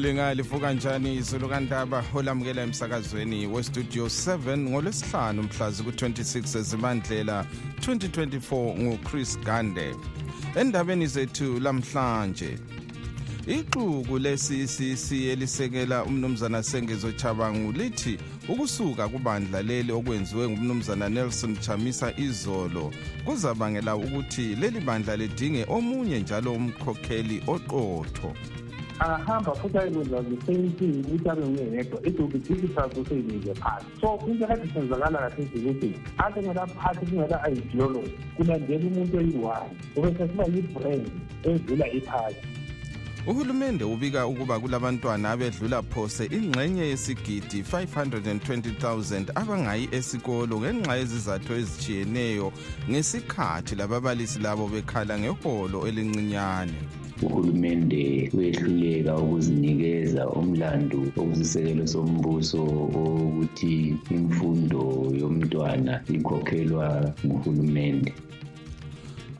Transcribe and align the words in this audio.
indebele 0.00 0.12
lingalifu 0.12 0.60
kanjani 0.60 1.14
izulu 1.14 1.48
kandaba 1.48 2.04
olamukela 2.14 2.62
emsakazweni 2.62 3.46
westudio 3.46 4.06
7 4.06 4.58
ngolwesihlanu 4.58 5.42
mhlazi 5.42 5.82
ku-26 5.82 6.58
ezimandlela 6.58 7.46
2024 7.80 8.78
nguchris 8.80 9.38
gande. 9.40 9.94
Endabeni 10.56 11.06
zethu 11.06 11.60
lamhlanje 11.60 12.58
ixuku 13.46 14.18
le-ccc 14.18 15.12
elisekela 15.12 16.04
umnumzana 16.04 16.62
sengezo 16.62 17.12
chabangu 17.12 17.72
lithi 17.72 18.18
ukusuka 18.48 19.08
kubandla 19.08 19.62
leli 19.62 19.92
okwenziwe 19.92 20.48
ngumnumzana 20.48 21.08
nelson 21.08 21.56
chamisa 21.56 22.12
izolo 22.16 22.92
kuzabangela 23.24 23.96
ukuthi 23.96 24.54
leli 24.54 24.80
bandla 24.80 25.16
lidinge 25.16 25.66
omunye 25.68 26.20
njalo 26.20 26.52
umkhokheli 26.52 27.42
oqotho. 27.46 28.34
Angahamba 29.00 29.54
futhi 29.54 29.78
ayekwenza 29.78 30.22
the 30.22 30.46
same 30.46 30.68
thing 30.78 30.94
ukuthi 31.00 31.28
abe 31.30 31.44
nguyedwa 31.44 32.00
it 32.06 32.18
will 32.18 32.28
be 32.28 32.38
difficult 32.38 32.92
ukuthi 32.92 33.14
ilinze 33.14 33.54
phansi 33.54 33.86
so 34.00 34.20
into 34.26 34.46
kade 34.46 34.70
senzakala 34.74 35.18
kahle 35.18 35.48
ukuthi 35.56 35.94
ade 36.18 36.42
ngelaphathi 36.42 37.06
kungela 37.06 37.50
ideology 37.50 38.18
kulandela 38.36 38.86
umuntu 38.86 39.16
oyi-one 39.18 39.70
kube 39.94 40.14
sesiba 40.18 40.44
yi-brand 40.44 41.10
edlula 41.42 41.88
iphathi 41.92 42.46
uhulumende 43.26 43.84
ubika 43.84 44.26
ukuba 44.26 44.60
kulabantwana 44.60 45.30
abedlula 45.30 45.82
phose 45.82 46.24
ingxenye 46.24 46.82
yesigidi 46.82 47.62
520,000 47.62 49.24
abangayi 49.34 49.88
esikolo 49.92 50.60
ngenxa 50.60 50.96
yezizathu 50.96 51.52
ezitshiyeneyo 51.52 52.52
ngesikhathi 52.90 53.74
lababalisi 53.74 54.38
labo 54.38 54.68
bekhala 54.68 55.18
ngeholo 55.18 55.86
elincinyane 55.88 56.99
uhulumende 57.22 58.30
uyehluleka 58.36 59.16
ukuzinikeza 59.18 60.22
umlandu 60.28 61.12
okusisekelo 61.20 61.86
sombuso 61.86 62.62
ukuthi 62.64 63.96
imfundo 64.16 64.82
yomntwana 65.20 65.92
ikhokhelwa 66.16 66.86
nguhulumende. 67.24 68.12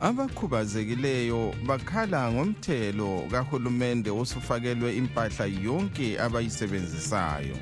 Abakhubazekileyo 0.01 1.53
bakhala 1.67 2.31
ngomthelo 2.33 3.11
kahulumende 3.31 4.09
osufakelwe 4.09 4.89
impahla 4.97 5.45
yonke 5.45 6.07
abayisebenzisayo. 6.25 7.57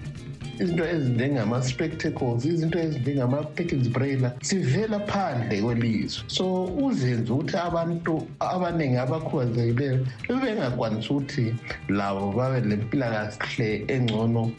Izinto 0.60 0.84
ezinjengama-spectacles 0.86 2.46
izinto 2.46 2.80
ezinjengama-package 2.80 3.90
brailer 3.90 4.34
sivela 4.42 5.00
phandle 5.00 5.62
kwelizwe. 5.62 6.24
So 6.28 6.66
uzenze 6.66 7.32
ukuthi 7.34 7.58
abantu 7.58 8.28
abaningi 8.40 8.98
abakhubazekileyo 8.98 10.06
bebengakwanisi 10.28 11.10
ukuthi 11.14 11.56
labo 11.90 12.32
babe 12.32 12.60
lempilakahle 12.70 13.86
engcono. 13.88 14.52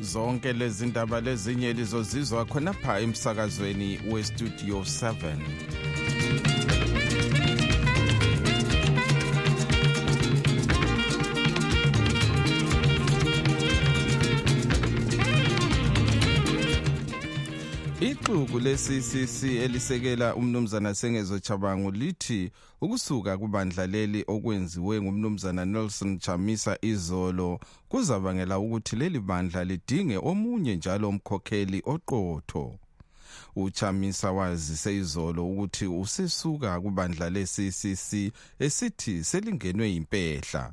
Zonke 0.00 0.52
lezi 0.52 0.86
ndaba 0.86 1.20
lezinye 1.20 1.72
lizozizwa 1.72 2.44
khonapha 2.44 3.00
emsakazweni 3.00 3.98
westudio 4.10 4.80
7 4.80 5.89
ixuku 18.50 18.64
le-ccc 18.64 19.42
elisekela 19.42 20.34
umnumzana 20.34 20.94
sengezo 20.94 21.38
chabangu 21.38 21.90
lithi 21.90 22.50
ukusuka 22.80 23.38
kubandla 23.38 23.86
leli 23.86 24.24
okwenziwe 24.26 25.02
ngumnumzana 25.02 25.64
nelson 25.64 26.18
chamisa 26.18 26.78
izolo 26.82 27.60
kuzabangela 27.88 28.58
ukuthi 28.58 28.96
leli 28.96 29.20
bandla 29.20 29.64
lidinge 29.64 30.16
omunye 30.16 30.76
njalo 30.76 31.08
umkhokheli 31.08 31.82
oqotho. 31.84 32.78
Uchamisa 33.56 34.32
wazise 34.32 34.96
izolo 34.96 35.46
ukuthi 35.46 35.86
usesuka 35.86 36.80
kubandla 36.80 37.30
le-ccc 37.30 38.32
esithi 38.58 39.24
selingenwe 39.24 39.90
yimpehla. 39.90 40.72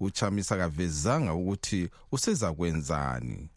Uchamisa 0.00 0.56
kavezanga 0.56 1.34
ukuthi 1.34 1.88
usezakwenzani. 2.12 3.48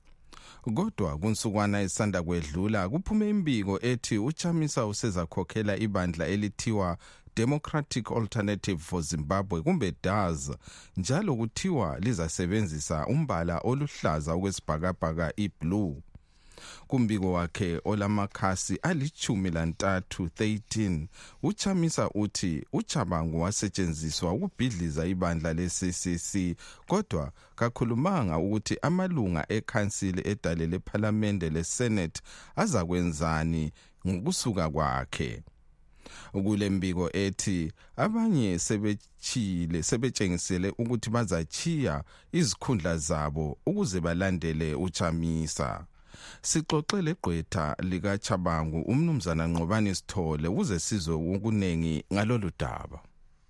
Kodwa 0.74 1.18
kunsukwana 1.18 1.82
esanda 1.82 2.24
kwedlula 2.24 2.90
kuphume 2.90 3.30
imbiko 3.30 3.80
ethi 3.82 4.18
uchamisa 4.18 4.86
usezakhokhela 4.86 5.78
ibandla 5.78 6.28
elithiwa 6.28 6.98
democratic 7.36 8.12
alternative 8.12 8.80
for 8.80 9.02
zimbabwe 9.02 9.62
kumbe 9.62 9.94
daz 10.04 10.52
njalo 10.98 11.36
kuthiwa 11.36 12.00
lizasebenzisa 12.00 13.08
umbala 13.08 13.58
oluhlaza 13.64 14.34
okwesibhakabhaka 14.34 15.34
iblue. 15.36 16.02
Kumbiko 16.88 17.32
wakhe 17.34 17.82
olamakhasi 17.86 18.80
alichumi 18.82 19.52
lantathu 19.52 20.26
13 20.26 21.08
uchamisa 21.44 22.10
uthi 22.10 22.66
uchabangu 22.74 23.42
wasetshenziswa 23.42 24.34
ukubhidliza 24.34 25.06
ibandla 25.06 25.54
le-ccc 25.54 26.56
kodwa 26.88 27.32
kakhulumanga 27.56 28.38
ukuthi 28.38 28.78
amalunga 28.82 29.46
ekhansili 29.50 30.22
edale 30.26 30.68
lephalamende 30.68 31.50
lesenate 31.50 32.22
azakwenzani 32.56 33.72
ngokusuka 34.08 34.70
kwakhe. 34.70 35.44
Kule 36.32 36.70
mbiko 36.70 37.10
ethi 37.14 37.72
abanye 37.96 38.60
sebechile 38.60 39.84
sebetshengisele 39.84 40.70
ukuthi 40.78 41.10
bazachiya 41.10 42.04
izikhundla 42.32 42.98
zabo 42.98 43.58
ukuze 43.66 44.00
balandele 44.02 44.76
uchamisa. 44.76 45.86
Sixoxe 46.42 47.02
legqwetha 47.02 47.76
likachabangu 47.80 48.82
umnumzana 48.82 49.48
nqobani 49.48 49.96
sithole 49.96 50.48
ukuze 50.48 50.80
sizwe 50.80 51.16
ukunengi 51.16 52.04
ngalolu 52.14 52.52
daba. 52.60 53.00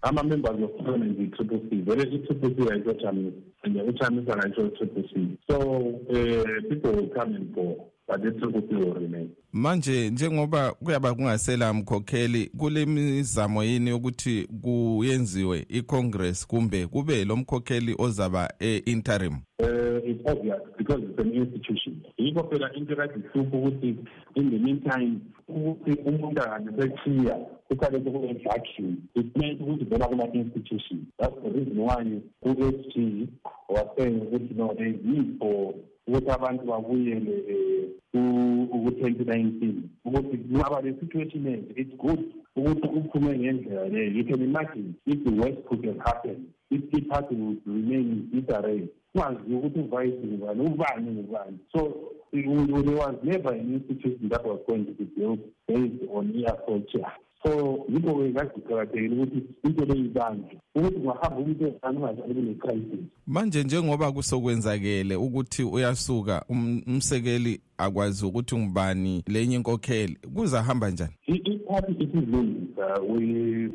Ama-members 0.01 0.61
of 0.63 0.69
parliament 0.77 1.19
i-triple 1.19 1.59
c 1.69 1.75
vele 1.81 2.03
i-triple 2.03 2.49
c 2.55 2.71
ayisho 2.71 2.93
chamisa 2.93 3.31
and 3.63 3.77
uchamisa 3.89 4.35
ngayisho 4.37 4.65
i-triple 4.67 5.03
c 5.13 5.37
so 5.49 5.57
uh, 5.59 6.69
people 6.69 6.91
will 6.91 7.09
come 7.09 7.35
and 7.35 7.51
go 7.55 7.75
but 8.07 8.19
i-triple 8.25 8.61
c 8.69 8.75
will 8.75 8.93
remain. 8.93 9.29
Manje 9.53 10.09
njengoba 10.09 10.71
kuyaba 10.71 11.13
kungasela 11.13 11.73
mkhokheli 11.73 12.51
kule 12.57 12.85
mizamo 12.85 13.63
yini 13.63 13.89
yokuthi 13.89 14.47
kuyenziwe 14.61 15.65
i-congress 15.69 16.47
kumbe 16.47 16.87
kube 16.87 17.25
lo 17.25 17.35
mkhokheli 17.35 17.95
ozaba 17.97 18.53
e-interim? 18.59 19.33
Uh, 19.59 19.84
it's 20.05 20.21
obvious 20.29 20.61
because 20.77 21.01
it's 21.01 21.19
an 21.19 21.33
institution. 21.33 22.05
Yikho 22.19 22.49
phela 22.49 22.69
into 22.75 22.95
kade 22.95 23.15
ihlupha 23.15 23.57
ukuthi 23.57 23.97
in 24.35 24.49
the 24.51 24.57
meantime 24.57 25.21
ukuthi 25.49 25.91
umuntu 26.05 26.41
angasechiya 26.41 27.35
kuqale 27.69 27.99
kube-vacuum 27.99 28.97
it 29.15 29.37
meant 29.37 29.61
ukuthi 29.61 29.85
vela 29.85 30.07
kuma-institution 30.07 31.07
that's 31.19 31.35
the 31.43 31.49
reason 31.49 31.77
why 31.77 32.03
u-s 32.43 32.75
g 32.93 33.27
was 33.69 33.87
saying 33.97 34.21
ukuthi 34.21 34.53
no 34.55 34.73
there 34.77 34.89
is 34.89 35.01
need 35.03 35.39
for 35.39 35.73
ukuthi 36.07 36.31
abantu 36.31 36.65
babuyele 36.65 37.35
eh, 37.49 37.89
ku-twenty 38.11 39.23
nineteen. 39.25 39.89
Ukuthi 40.05 40.37
kungaba 40.37 40.81
le 40.81 40.93
situation 40.99 41.47
enje. 41.47 41.73
It's 41.75 41.95
good 41.97 42.33
ukuthi 42.55 42.87
uphume 42.87 43.39
ngendlela 43.39 43.89
leyo 43.89 44.11
you 44.17 44.23
can 44.23 44.41
imagine 44.41 44.95
if 45.05 45.23
the 45.23 45.31
worst 45.31 45.59
could 45.67 45.85
have 45.85 45.99
happened 46.05 46.45
if 46.71 46.81
the 46.91 47.01
party 47.01 47.35
would 47.35 47.61
remain 47.65 48.29
in 48.33 48.41
disarray 48.41 48.87
kungaziwa 49.15 49.59
ukuthi 49.59 49.79
uvice 49.79 50.27
ngubani 50.27 50.61
ubani 50.61 51.11
ngubani 51.11 51.57
so 51.71 51.93
there 52.31 52.95
was 52.95 53.15
never 53.23 53.53
an 53.53 53.73
institution 53.73 54.29
that 54.29 54.45
was 54.45 54.59
going 54.67 54.85
to 54.85 54.91
be 54.91 55.05
built 55.15 55.39
based 55.67 56.09
on 56.13 56.33
i-approach 56.35 56.95
so 57.43 57.85
yikho-ke 57.89 58.33
kade 58.33 58.49
kuqakathekile 58.49 59.15
ukuthi 59.15 59.43
into 59.63 59.85
leyibanjwe 59.85 60.57
ukuthi 60.75 60.99
kungahamba 60.99 61.37
umuntu 61.37 61.67
ezani 61.67 61.97
ungahlali 61.97 62.33
kune-crisis 62.33 62.99
manje 63.27 63.63
njengoba 63.63 64.11
kusokwenzakele 64.11 65.15
ukuthi 65.15 65.63
uyasuka 65.63 66.45
umsekeli 66.87 67.61
akwazi 67.77 68.25
ukuthi 68.25 68.57
ngubani 68.57 69.23
lenye 69.27 69.55
inkokheli 69.55 70.17
kuzahamba 70.35 70.89
njani 70.89 71.13
iphathi 71.27 71.91
isizilungisa 71.91 72.85
we 73.09 73.19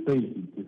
say 0.07 0.23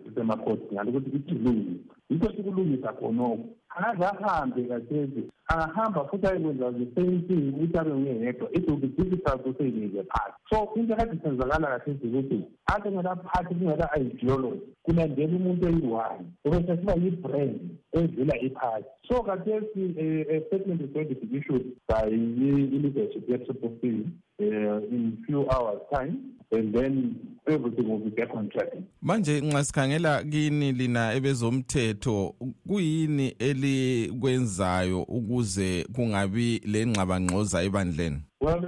sisemakhosi 0.05 0.63
ngalo 0.73 0.89
ukuthi 0.89 1.09
isizilungisa 1.17 1.92
yikho 2.09 2.27
sikulungisa 2.35 2.93
khonoko 2.93 3.45
akaze 3.75 4.05
ahambe 4.05 4.63
kathesi 4.63 5.23
angahamba 5.47 6.05
futhi 6.05 6.27
ayekwenza 6.27 6.71
the 6.71 6.87
same 6.95 7.19
thing 7.27 7.49
ukuthi 7.49 7.77
abe 7.77 7.93
nguyedwa 7.93 8.49
it 8.51 8.67
will 8.67 8.77
be 8.77 8.87
difficult 8.87 9.41
ukuthi 9.41 9.63
yinike 9.63 10.03
phansi 10.03 10.37
so 10.49 10.69
into 10.75 10.93
ekade 10.93 11.19
senzakala 11.23 11.67
kathesi 11.67 12.07
ukuthi 12.07 12.43
ade 12.65 12.91
ngelaphathi 12.91 13.55
kungela-ideology 13.55 14.61
kulandela 14.83 15.35
umuntu 15.37 15.67
eyi-one 15.67 16.25
ube 16.45 16.57
sesiba 16.67 16.93
yi-brand 16.93 17.59
edlula 17.91 18.39
iphathi 18.39 18.85
so 19.07 19.23
kathesi 19.23 19.81
a 20.29 20.41
statement 20.47 20.81
is 20.81 20.93
going 20.93 21.05
to 21.05 21.15
be 21.15 21.37
issued 21.37 21.65
by 21.89 22.03
i-leadership 22.07 23.29
ye-triple 23.29 23.71
c 23.81 24.05
uh, 24.39 24.79
in 24.95 25.17
few 25.25 25.41
hours 25.49 25.81
time 25.93 26.13
and 26.53 26.73
then 26.73 27.15
everything 27.47 27.89
will 27.89 27.99
be 27.99 28.09
back 28.09 28.29
on 28.35 28.49
track. 28.49 28.69
Manje 29.01 29.41
nxa 29.41 29.63
sikhangela 29.63 30.23
kini 30.23 30.71
lina 30.71 31.13
ebezomthetho 31.13 32.35
kuyini 32.67 33.35
elikwenzayo 33.39 35.01
ukuze 35.01 35.85
kungabi 35.95 36.61
lengxabangxoza 36.65 37.63
ebandleni? 37.63 38.17
Well 38.41 38.61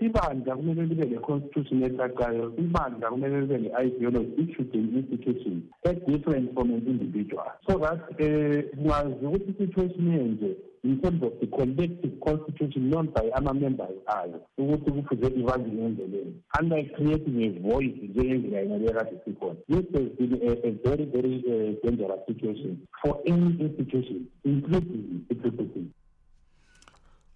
ibandla 0.00 0.56
kumele 0.56 0.86
libe 0.86 1.04
le-constitution 1.04 1.82
ecacayo 1.82 2.52
ibandla 2.58 3.10
kumele 3.10 3.40
libe 3.40 3.58
le-ideology 3.58 4.42
it 4.42 4.56
should 4.56 4.72
be 4.72 4.78
an 4.78 4.96
institution 4.96 5.62
e-different 5.84 6.54
from 6.54 6.70
an 6.70 6.82
individual. 6.86 7.44
So 7.68 7.78
that 7.78 8.00
um 8.20 8.62
kungazi 8.76 9.26
ukuthi 9.26 9.50
i-situation 9.50 10.08
yenje 10.08 10.56
in 10.84 11.00
terms 11.00 11.22
of 11.22 11.32
the 11.40 11.46
collective 11.46 12.12
constitution 12.24 12.90
known 12.90 13.06
by 13.06 13.30
ama-members 13.34 13.96
ayo 14.06 14.40
ukuthi 14.58 14.90
kufuze 14.90 15.26
ibanjwe 15.26 15.72
ngendleleni 15.72 16.34
unlike 16.60 16.94
creating 16.96 17.44
a 17.44 17.50
voice 17.60 17.96
njengendlela 18.02 18.58
yena 18.60 18.78
bekade 18.78 19.16
sikhona 19.24 19.56
this 19.68 19.92
has 19.92 20.08
been 20.18 20.48
a, 20.48 20.52
a 20.68 20.70
very 20.70 21.04
very 21.04 21.36
uh, 21.36 21.84
dangerous 21.84 22.26
situation 22.26 22.76
for 23.02 23.18
any 23.26 23.56
institution 23.60 24.26
including 24.44 25.04
i-PPC 25.30 25.84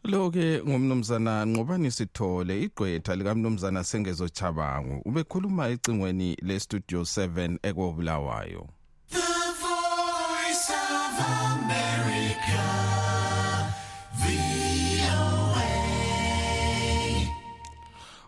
lo-ke 0.04 0.62
ngumnumzana 0.68 1.44
nqobani 1.44 1.90
sithole 1.90 2.62
igqwetha 2.62 3.16
likamnumzana 3.16 3.84
sengezo 3.84 4.28
chabangu 4.28 5.00
ubekhuluma 5.04 5.68
ecingweni 5.68 6.36
le-studio 6.42 7.00
7 7.00 7.58
ekobulawayo 7.62 8.68
The 9.10 9.18
voice 9.62 10.70
of 10.70 11.14
America, 11.52 12.85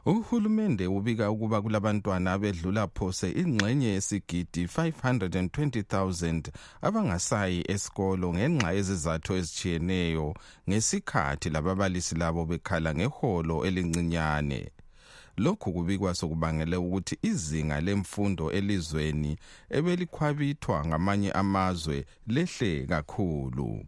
uhulumende 0.07 0.87
ubika 0.87 1.31
ukuba 1.31 1.63
kulabantwana 1.63 2.33
abedlula 2.33 2.89
phose 2.89 3.31
ingxenye 3.31 3.87
yesigidi 3.87 4.65
520,000 4.65 6.43
abangasayi 6.83 7.65
esikolo 7.69 8.35
ngenxa 8.35 8.73
yezizathu 8.73 9.31
ezitshiyeneyo 9.39 10.35
ngesikhathi 10.69 11.51
lababalisi 11.51 12.15
labo 12.15 12.45
bekhala 12.51 12.95
ngeholo 12.95 13.57
elincinyane. 13.67 14.71
Lokhu 15.37 15.73
kubikwa 15.73 16.15
sokubangele 16.15 16.77
ukuthi 16.77 17.19
izinga 17.23 17.81
lemfundo 17.81 18.53
elizweni 18.53 19.33
ebelikhwabithwa 19.77 20.87
ngamanye 20.87 21.31
amazwe 21.33 22.07
lehle 22.27 22.87
kakhulu. 22.87 23.85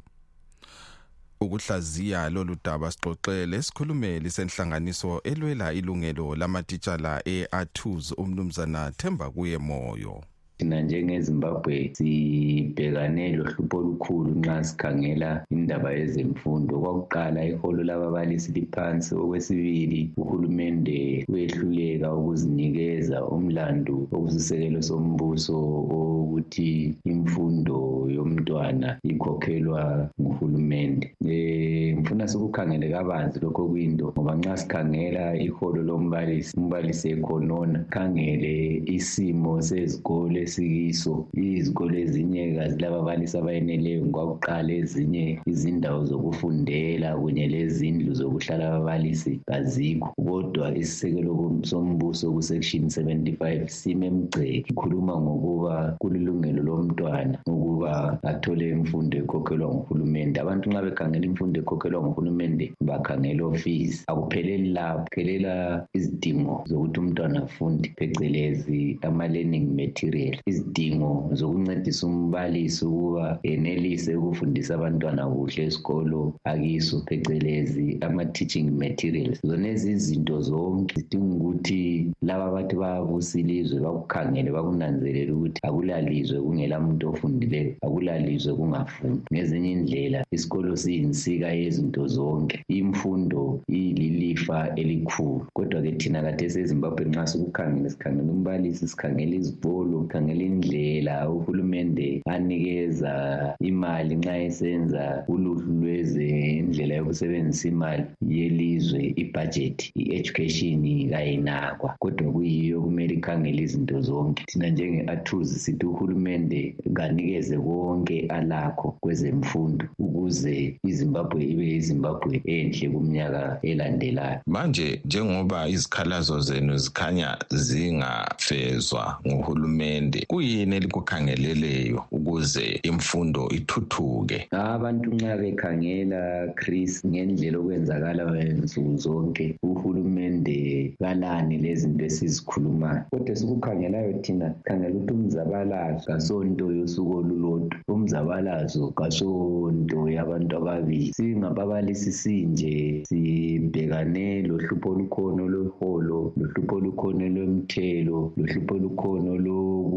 Ukuhlaziya 1.40 2.30
lolu 2.30 2.56
daba 2.64 2.90
sixoxele 2.90 3.56
esikhulumeli 3.56 4.30
senhlanganiso 4.30 5.20
elwela 5.30 5.72
ilungelo 5.72 6.26
lamatitshala 6.40 7.22
e-atus 7.36 8.12
umnumzana 8.22 8.82
themba 9.00 9.30
kuye 9.30 9.58
moyo 9.58 10.24
thina 10.60 10.80
njengezimbabwe 10.82 11.90
sibhekane 11.96 13.24
lohlupho 13.38 13.76
olukhulu 13.80 14.30
nxa 14.38 14.56
sikhangela 14.68 15.30
indaba 15.54 15.90
yezemfundo. 15.98 16.72
Kwakuqala 16.82 17.40
iholo 17.52 17.80
lababalisi 17.90 18.52
liphansi 18.56 19.10
okwesibili 19.22 20.00
uhulumende 20.20 21.24
uyehluleka 21.32 22.08
ukuzinikeza 22.18 23.18
umlandu 23.34 23.96
okusisekelo 24.16 24.80
sombuso 24.88 25.56
ukuthi 25.90 26.70
imfundo 27.12 27.76
yomntwana 28.16 28.88
ikhokhelwa 29.10 29.82
nguhulumende. 30.20 31.06
Um 31.24 32.00
ngifuna 32.00 32.28
sikukhangele 32.28 32.86
kabanzi 32.94 33.40
lokho 33.40 33.68
kuyinto 33.68 34.12
ngoba 34.12 34.34
nxa 34.36 34.56
sikhangela 34.56 35.24
iholo 35.46 35.80
lombalisi 35.88 36.52
umbalisi 36.60 37.06
ekhonona 37.14 37.78
khangele 37.94 38.82
isimo 38.96 39.62
sezikole 39.62 40.49
esikiso 40.50 41.14
izikolo 41.34 41.94
ezinye 42.04 42.42
kazilababalisi 42.58 43.36
abayeneleyo 43.38 44.02
ngokwakuqala 44.06 44.72
ezinye 44.82 45.24
izindawo 45.46 46.00
zokufundela 46.10 47.08
kunye 47.20 47.46
lezindlu 47.54 48.10
zokuhlala 48.18 48.64
ababalisi 48.68 49.32
kazikho 49.48 50.10
kodwa 50.26 50.66
isisekelo 50.82 51.32
sombuso 51.70 52.32
kusection 52.34 52.84
75 52.86 53.68
sime 53.68 54.10
mgceke 54.10 54.70
ikhuluma 54.70 55.14
ngokuba 55.22 55.96
kulilungelo 56.02 56.62
lomntwana 56.68 57.38
ukuba 57.46 58.18
athole 58.30 58.64
imfundo 58.70 59.14
ekhokhelwa 59.22 59.68
nguhulumende. 59.74 60.36
Abantu 60.40 60.64
nxa 60.70 60.82
bekhangela 60.86 61.26
imfundo 61.30 61.56
ekhokhelwa 61.60 62.00
nguhulumende 62.02 62.64
bakhangela 62.88 63.42
ofisi. 63.52 64.04
Akupheleli 64.10 64.68
lapho 64.76 65.06
phelela 65.14 65.86
izidingo 65.96 66.64
zokuthi 66.68 66.98
umntwana 67.00 67.38
afunde 67.44 67.88
phecelezi 67.98 68.98
ama-learning 69.06 69.66
material. 69.80 70.36
Izidingo 70.46 71.30
zokuncedisa 71.32 72.06
umbalisi 72.06 72.84
ukuba 72.84 73.38
enelise 73.42 74.16
ukufundisa 74.16 74.74
abantwana 74.74 75.22
kuhle 75.26 75.62
esikolo 75.68 76.20
akiso 76.44 76.96
phecelezi 77.06 77.98
ama-teaching 78.06 78.68
materials. 78.84 79.38
Zonezi 79.48 79.90
izinto 79.92 80.40
zonke 80.40 80.94
zidinga 81.00 81.34
ukuthi 81.36 82.10
laba 82.22 82.50
bathi 82.54 82.74
bayabusa 82.76 83.38
ilizwe 83.40 83.80
bakukhangele 83.80 84.50
bakunanzelele 84.50 85.32
ukuthi 85.32 85.60
akulalizwe 85.68 86.38
kungela 86.40 86.80
muntu 86.80 87.04
ofundileyo 87.10 87.72
akulalizwe 87.82 88.54
kungafundi 88.54 89.22
ngezinye 89.32 89.70
indlela 89.72 90.24
isikolo 90.30 90.76
siyinsika 90.76 91.48
yezinto 91.60 92.06
zonke. 92.06 92.64
Imfundo 92.68 93.60
iyililifa 93.68 94.74
elikhulu. 94.80 95.46
Kodwa-ke 95.54 95.92
thina 95.92 96.22
kade 96.22 96.44
ezimbabwe 96.44 97.04
nxa 97.04 97.26
sikukhangele 97.26 97.90
sikhangela 97.90 98.32
umbalisi 98.32 98.88
sikhangela 98.88 99.34
izikolo 99.36 99.96
sikhangela 100.02 100.29
indlela 100.38 101.30
uhulumende 101.30 102.22
anikeza 102.26 103.14
imali 103.60 104.16
nxa 104.16 104.38
esenza 104.38 105.24
uluhlu 105.28 105.72
lwezendlela 105.80 106.94
yokusebenzisa 106.94 107.68
imali 107.68 108.04
yelizwe 108.28 109.14
ibhajethi 109.22 109.92
i-education 110.02 111.10
kayinakwa 111.10 111.94
kodwa 111.98 112.32
kuyiyo 112.32 112.80
kumele 112.82 113.14
ikhangele 113.14 113.62
izinto 113.62 114.00
zonke. 114.00 114.44
Thina 114.46 114.68
njenge-athuzi 114.68 115.58
sithi 115.58 115.86
uhulumende 115.86 116.74
kanikeze 116.94 117.56
konke 117.58 118.26
alakho 118.28 118.96
kwezemfundo 119.00 119.84
ukuze 119.98 120.78
izimbabwe 120.84 121.44
ibe 121.44 121.64
yizimbabwe 121.72 122.42
enhle 122.44 122.88
kumnyaka 122.88 123.58
elandelayo. 123.62 124.40
Manje 124.46 125.00
njengoba 125.04 125.68
izikhalazo 125.68 126.40
zenu 126.40 126.76
zikhanya 126.76 127.38
zingafezwa 127.50 129.20
nguhulumende 129.26 130.09
kuyini 130.28 130.76
elikukhangeleleyo 130.76 132.04
ukuze 132.12 132.80
imfundo 132.82 133.48
ithuthuke? 133.58 134.38
Abantu 134.50 135.08
nxa 135.14 135.36
bekhangela 135.40 136.20
chris 136.60 136.92
ngendlela 137.06 137.58
okwenzakala 137.58 138.22
nsuku 138.62 138.96
zonke 138.96 139.46
uhulumende 139.62 140.58
kalani 141.00 141.58
lezinto 141.64 142.04
esizikhulumayo. 142.04 143.02
Kodwa 143.10 143.30
esikukhangelayo 143.34 144.12
thina 144.22 144.54
khangela 144.64 144.94
ukuthi 144.94 145.12
umzabalazo 145.12 146.04
kasonto 146.06 146.64
yosuku 146.78 147.12
olulodwa. 147.20 147.76
Umzabalazo 147.88 148.84
kasonto 148.98 149.98
yabantu 150.16 150.52
ababili. 150.56 151.12
Singababalisi 151.12 152.12
sinje 152.12 153.02
sibhekane 153.08 154.42
lohlupho 154.48 154.88
olukhona 154.90 155.42
olweholo 155.42 156.32
lohlupho 156.36 156.74
olukhona 156.76 157.24
lwemthelo 157.34 158.32
lohlupho 158.36 158.74
olukhona 158.74 159.30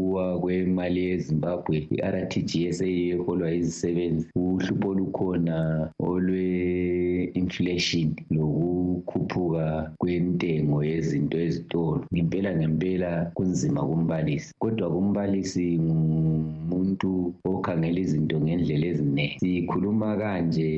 lokuwa 0.04 0.38
kwemali 0.40 1.00
yezimbabwe 1.08 1.76
i-rtgs 1.96 2.78
eyiyo 2.88 3.16
eholwa 3.16 3.48
yizisebenzi 3.54 4.26
uhlupho 4.36 4.88
olukhona 4.92 5.56
olwe-inflation 6.08 8.08
loku 8.36 8.68
ukukhuphuka 8.94 9.64
kwentengo 9.98 10.84
yezinto 10.90 11.36
ezitolo 11.46 12.04
ngempela 12.12 12.50
ngempela 12.58 13.10
kunzima 13.36 13.80
kumbalisi. 13.88 14.54
Kodwa 14.62 14.86
kumbalisi 14.94 15.66
ngumuntu 15.78 17.34
okhangela 17.50 17.98
izinto 18.04 18.36
ngendlela 18.40 18.86
eziningi 18.92 19.38
sikhuluma 19.40 20.10
kanje 20.20 20.68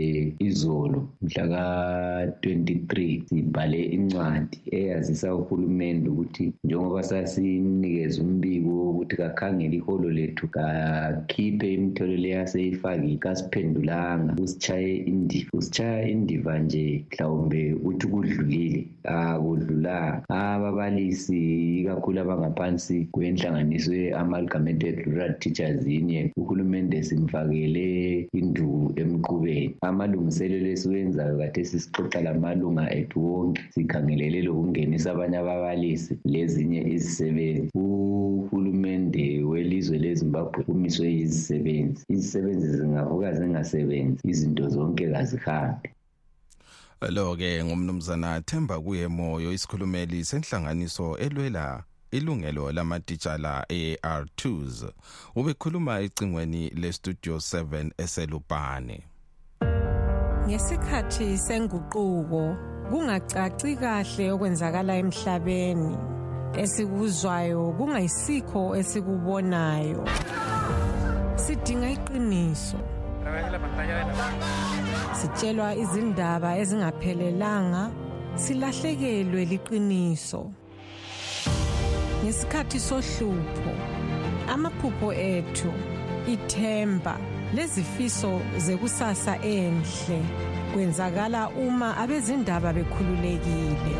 izolo 0.48 1.00
mhla 1.22 1.44
ka-23 1.52 2.92
sibhale 3.28 3.80
incwadi 3.96 4.56
eyazisa 4.76 5.34
uhulumende 5.40 6.06
ukuthi 6.10 6.44
njengoba 6.64 7.02
sasinikeza 7.02 8.22
umbiko 8.22 8.68
wokuthi 8.68 9.14
kakhangele 9.16 9.76
iholo 9.76 10.08
lethu 10.18 10.46
kakhiphe 10.48 11.66
imitholo 11.74 12.16
leyaseyifakile 12.24 13.16
kasiphendulanga 13.24 14.32
usitshaye 14.42 14.92
indiva 15.10 15.50
usitshaya 15.58 16.08
indiva 16.14 16.58
nje 16.58 17.04
mhlawumbe 17.10 17.60
uthi 17.88 18.06
kudlulile 18.16 18.80
akudlulanga 19.04 20.24
ababalisi 20.28 21.40
ikakhulu 21.80 22.18
abangaphansi 22.20 22.96
kwenhlanganiso 23.12 23.92
ye-amalgamated 23.94 24.96
rural 25.06 25.32
teachers 25.42 25.84
union 26.00 26.26
uhulumende 26.40 27.02
simfakele 27.08 27.86
induku 28.38 28.92
emqubeni 29.00 29.76
amalungiselelo 29.88 30.68
esiwenzayo 30.74 31.34
kade 31.40 31.62
sisixoxa 31.70 32.20
lamalunga 32.26 32.84
ethu 32.98 33.18
wonke 33.26 33.62
sikhangelele 33.74 34.38
lokungenisa 34.46 35.10
abanye 35.12 35.38
ababalisi 35.42 36.12
lezinye 36.32 36.80
izisebenzi. 36.94 37.70
Uhulumende 37.74 39.24
welizwe 39.50 39.96
lezimbabwe 40.04 40.60
kumiswe 40.66 41.06
izisebenzi 41.22 42.00
izisebenzi 42.14 42.66
zingavuka 42.76 43.28
zingasebenzi 43.38 44.20
izinto 44.32 44.64
zonke 44.74 45.04
kazihambi 45.12 45.88
lo-ke 47.00 47.64
ngumnumzana 47.64 48.40
themba 48.40 48.80
kuye 48.80 49.08
moyo 49.08 49.52
isikhulumeli 49.52 50.24
senhlanganiso 50.24 51.18
elwela 51.18 51.84
ilungelo 52.10 52.72
lamatitshala 52.72 53.66
e-r2s 53.68 54.92
ubekhuluma 55.34 56.00
ecingweni 56.00 56.70
lestudio 56.70 57.36
7 57.36 57.90
eselubhane 57.98 59.02
ngesikhathi 60.46 61.38
senguquko 61.38 62.42
kungacaci 62.90 63.70
kahle 63.82 64.24
okwenzakala 64.34 64.94
emhlabeni. 65.02 65.94
Esikuzwayo 66.62 67.74
kungayisikho 67.76 68.62
esikubonayo. 68.78 70.02
Sidinga 71.42 71.88
iqiniso. 71.90 72.78
Sitshelwa 75.18 75.74
izindaba 75.82 76.50
ezingaphelelanga 76.62 77.82
silahlekelwe 78.42 79.42
liqiniso. 79.50 80.42
Ngesikhathi 82.22 82.78
sohlupho 82.88 83.72
amaphupho 84.52 85.08
ethu 85.12 85.72
ithemba 86.34 87.14
lezifiso 87.54 88.32
zekusasa 88.64 89.34
enhle 89.56 90.20
kwenzakala 90.72 91.42
uma 91.64 91.88
abezindaba 92.02 92.72
bekhululekile. 92.76 93.96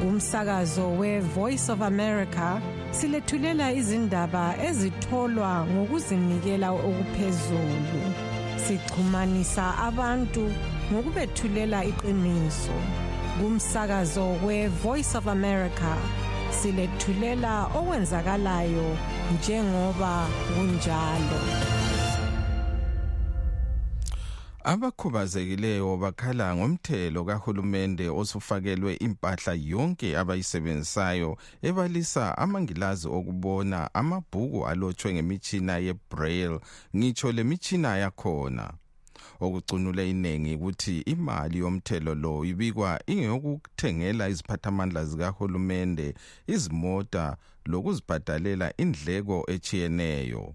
Kumsakazo 0.00 0.86
we-voice 0.98 1.68
of 1.72 1.80
america 1.82 2.60
silethulela 2.90 3.72
izindaba 3.72 4.44
ezitholwa 4.68 5.66
ngokuzinikela 5.72 6.68
okuphezulu. 6.88 8.31
Sixhumanisa 8.64 9.64
abantu 9.88 10.44
ngokubethulela 10.92 11.84
iqiniso. 11.90 12.76
Kumsakazo 13.38 14.26
we-voice 14.44 15.14
of 15.18 15.26
america 15.26 15.92
silethulela 16.58 17.54
okwenzakalayo 17.78 18.88
njengoba 19.34 20.12
kunjalo. 20.54 21.71
Abakhubazekileyo 24.64 25.96
bakhala 25.96 26.56
ngomthelo 26.56 27.24
kahulumende 27.24 28.08
osufakelwe 28.08 28.92
impahla 29.06 29.52
yonke 29.54 30.08
abayisebenzisayo 30.20 31.30
ebalisa 31.68 32.38
amangilazi 32.38 33.08
okubona 33.18 33.78
amabhuku 33.94 34.66
alotshwe 34.70 35.14
ngemitshina 35.14 35.74
yebraille. 35.86 36.60
Ngitsho 36.96 37.32
lemitshina 37.32 37.90
yakhona. 38.02 38.66
Okucunule 39.40 40.10
iningi 40.10 40.54
ukuthi 40.56 41.00
imali 41.00 41.58
yomthelo 41.58 42.14
lo 42.14 42.44
ibikwa 42.44 43.00
ingeyokuthengela 43.06 44.28
iziphathamandla 44.28 45.04
zikahulumende 45.04 46.14
izimota 46.46 47.36
lokuzibhadalela 47.70 48.66
indleko 48.82 49.36
echiyeneyo 49.54 50.54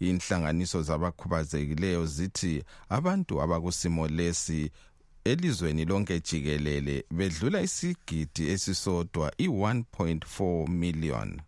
inhlanganiso 0.00 0.82
zabakhubazekileyo 0.82 2.06
zithi 2.06 2.64
abantu 2.88 3.42
abakusimo 3.42 4.08
lesi 4.08 4.70
elizweni 5.24 5.84
lonke 5.84 6.20
jikelele 6.20 7.04
bedlula 7.10 7.60
isigidi 7.60 8.48
esisodwa 8.48 9.32
i-1.4 9.38 10.68
million. 10.68 11.40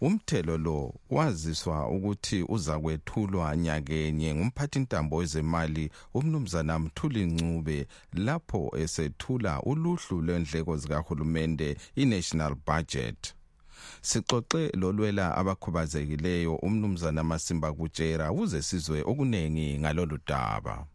Umthelo 0.00 0.58
lo 0.58 0.94
waziswa 1.10 1.88
ukuthi 1.88 2.42
uza 2.48 2.78
kwethulwa 2.78 3.56
nyakenye 3.56 4.34
ngumphathintambo 4.34 5.16
wezemali 5.16 5.90
umnumzana 6.14 6.78
mthuli 6.78 7.26
ncube 7.26 7.86
lapho 8.12 8.72
esethula 8.82 9.62
uluhlu 9.62 10.22
lwendleko 10.22 10.76
zikahulumende 10.76 11.76
i-national 11.96 12.54
budget. 12.66 13.34
Sixoxe 14.02 14.70
lolwela 14.80 15.36
abakhubazekileyo 15.36 16.54
umnumzana 16.56 17.24
masimba 17.24 17.72
kutshera 17.72 18.32
ukuze 18.32 18.62
sizwe 18.62 19.02
okuningi 19.10 19.78
ngalolu 19.78 20.18
daba. 20.26 20.86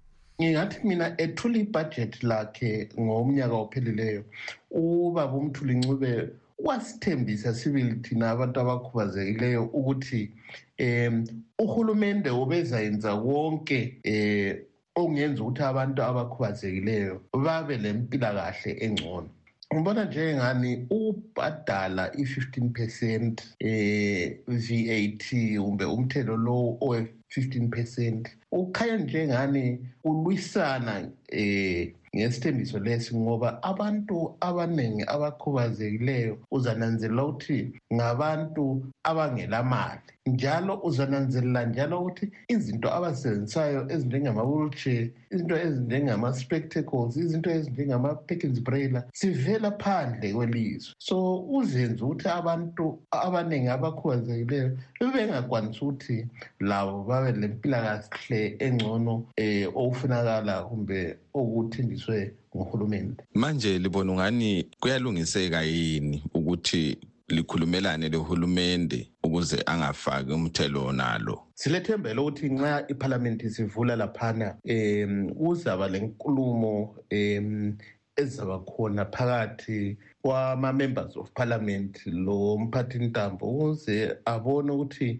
Ngingathi 0.41 0.87
mina 0.87 1.07
ethula 1.21 1.57
ibhajethi 1.57 2.25
lakhe 2.25 2.89
ngomnyaka 2.99 3.55
ophelileyo 3.55 4.23
ubaba 4.71 5.33
umthuli 5.37 5.73
ncube 5.75 6.11
wasithembisa 6.59 7.53
sibili 7.53 7.95
thina 8.03 8.29
abantu 8.31 8.59
abakhubazekileyo 8.59 9.63
ukuthi 9.79 10.31
um 10.79 11.15
uhulumende 11.59 12.29
ubezayenza 12.29 13.11
konke 13.15 13.79
um 14.11 14.55
okungenza 14.95 15.39
ukuthi 15.43 15.63
abantu 15.63 15.99
abakhubazekileyo 16.09 17.15
babe 17.45 17.75
lempilakahle 17.83 18.71
engcono 18.85 19.29
ngibona 19.73 20.05
njengani 20.05 20.87
ukubhadala 20.89 22.11
i-15 22.21 22.69
percent 22.73 23.35
eh 23.59 24.37
VAT 24.47 25.23
kumbe 25.57 25.85
umthelo 25.85 26.37
lo 26.37 26.77
owe-15 26.81 27.69
percent 27.69 28.29
ukhanya 28.51 28.97
njengani 28.97 29.79
ulwisana 30.03 31.09
eh 31.27 31.93
ngesithembiso 32.15 32.79
lesi 32.79 33.11
ngoba 33.15 33.49
abantu 33.63 34.35
abaningi 34.47 35.03
abakhubazekileyo 35.15 36.33
uzananzelela 36.51 37.23
ukuthi 37.25 37.59
ngabantu 37.93 38.65
abangelamali. 39.03 40.01
Njalo 40.27 40.73
uzananzelela 40.83 41.65
njalo 41.65 41.95
ukuthi 41.99 42.25
izinto 42.53 42.87
abazisebenzisayo 42.97 43.79
ezinjengama-wheelchair 43.93 45.03
izinto 45.33 45.55
ezinjengama-spectacles 45.65 47.13
izinto 47.23 47.49
ezinjengama-packins 47.57 48.59
brailer 48.67 49.03
zivela 49.19 49.71
phandle 49.71 50.33
kwelizwe. 50.33 50.93
So 51.07 51.15
uzenze 51.57 52.01
ukuthi 52.03 52.27
abantu 52.39 52.85
abaningi 53.11 53.69
abakhubazekileyo 53.69 54.69
bebengakwanisi 54.99 55.79
ukuthi 55.83 56.17
labo 56.59 57.03
babe 57.03 57.31
lempilakahle 57.41 58.41
engcono 58.65 59.13
um 59.13 59.71
okufunakala 59.81 60.63
kumbe 60.67 61.17
okuthenjiswe 61.39 62.33
nguhulumende. 62.55 63.23
Manje 63.33 63.79
libona 63.79 64.11
ungani 64.11 64.69
kuyalungiseka 64.79 65.61
yini 65.61 66.23
ukuthi 66.33 66.97
likhulumelane 67.27 68.09
lohulumende 68.09 69.11
ukuze 69.23 69.63
angafaki 69.65 70.31
umthelo 70.31 70.91
nalo 70.91 71.39
silethemba 71.53 72.13
lokuthi 72.13 72.49
nxa 72.49 72.85
iphalamenti 72.87 73.49
sivula 73.49 73.95
laphana 73.95 74.57
um 74.69 75.33
kuzaba 75.33 75.87
lenkulumo 75.87 76.95
um 77.11 77.77
ezizaba 78.15 78.59
khona 78.59 79.05
phakathi 79.05 79.97
kwama-members 80.25 81.15
of 81.17 81.31
parliament 81.33 82.05
lo 82.05 82.57
mphathintambo 82.57 83.45
ukuze 83.45 84.17
abone 84.25 84.71
ukuthi 84.71 85.19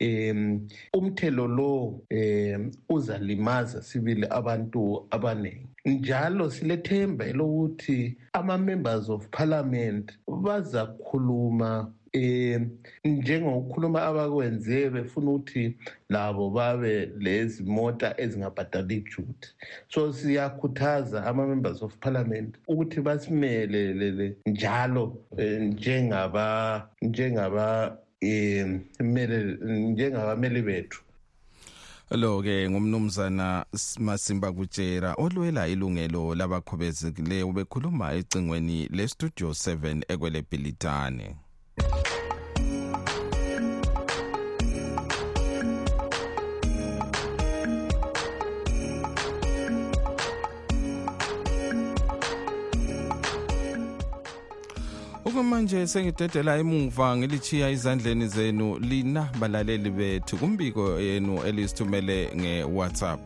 um 0.00 0.68
umthelo 0.94 1.46
lo 1.46 2.00
um 2.10 2.70
uzalimaza 2.88 3.82
sibili 3.82 4.26
abantu 4.30 5.06
abaningi. 5.10 5.68
Njalo 5.84 6.50
silethemba 6.50 7.26
elokuthi 7.26 8.16
ama-members 8.32 9.08
of 9.08 9.28
parliament 9.28 10.18
bazakhuluma 10.42 11.92
um 12.18 12.70
njengokukhuluma 13.04 14.02
abakwenze 14.02 14.90
befuna 14.90 15.30
ukuthi 15.30 15.76
labo 16.08 16.50
babe 16.50 17.06
lezi 17.18 17.62
mota 17.62 18.14
ezingabhadali 18.20 19.04
juti 19.10 19.48
so 19.88 20.12
siyakhuthaza 20.12 21.26
ama-members 21.26 21.82
of 21.82 21.96
parliament 21.96 22.56
ukuthi 22.68 23.00
basimelelele 23.00 24.36
njalo 24.46 25.04
um 25.38 25.62
njengaba 25.62 26.88
njengaba 27.02 27.98
um 28.22 28.80
njengabameli 29.92 30.62
bethu. 30.62 31.02
Lo 32.10 32.42
ke 32.42 32.70
ngumnumzana 32.70 33.66
Masimba 33.98 34.52
Kutshera 34.52 35.14
olwela 35.18 35.68
ilungelo 35.68 36.34
labakhobezekileyo 36.34 37.52
bekhuluma 37.52 38.12
ecingweni 38.14 38.88
le 38.88 39.08
Studio 39.08 39.50
7 39.50 40.02
ekwele 40.08 40.42
Bilitane 40.50 41.36
okwamanje 55.28 55.86
sengidedela 55.86 56.56
emuva 56.58 57.16
ngilichiya 57.16 57.70
izandleni 57.70 58.26
zenu 58.28 58.78
lina 58.78 59.28
balaleli 59.40 59.90
bethu 59.90 60.36
kumbiko 60.36 61.00
yenu 61.00 61.42
elisithumele 61.48 62.30
nge-whatsapp 62.36 63.20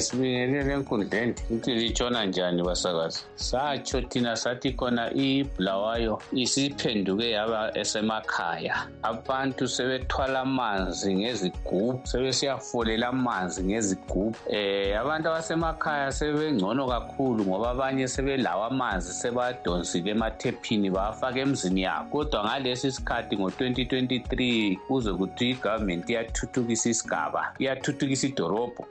sibingelele 0.00 0.72
enkundleni. 0.72 1.34
Ukuthi 1.50 1.74
litshona 1.74 2.24
njani 2.26 2.62
basakazi? 2.62 3.24
Satsho 3.34 4.00
thina 4.00 4.36
sathi 4.36 4.72
khona 4.72 5.10
ibulawayo 5.14 6.22
isiphenduke 6.32 7.30
yaba 7.30 7.78
esemakhaya. 7.78 8.86
Abantu 9.02 9.68
sebethwala 9.68 10.40
amanzi 10.40 11.14
ngezigubhu 11.14 12.00
sebesiyafolela 12.04 13.08
amanzi 13.08 13.64
ngezigubhu. 13.64 14.34
Eh 14.50 15.00
abantu 15.00 15.28
abasemakhaya 15.28 16.12
sebengcono 16.12 16.86
kakhulu 16.88 17.44
ngoba 17.44 17.70
abanye 17.70 18.08
sebelawo 18.08 18.64
amanzi 18.64 19.12
sebadonsile 19.12 20.10
emathephini 20.10 20.90
bawafaka 20.90 21.40
emzini 21.40 21.82
yabo. 21.82 22.10
Kodwa 22.10 22.44
ngalesi 22.44 22.92
sikhathi 22.92 23.36
ngo-2023 23.36 24.76
kuze 24.86 25.12
kuthi 25.12 25.50
igovernment 25.50 26.10
iyathuthukisa 26.10 26.90
isigaba 26.90 27.54
iyathuthukisa 27.58 28.26
idorobho. 28.26 28.86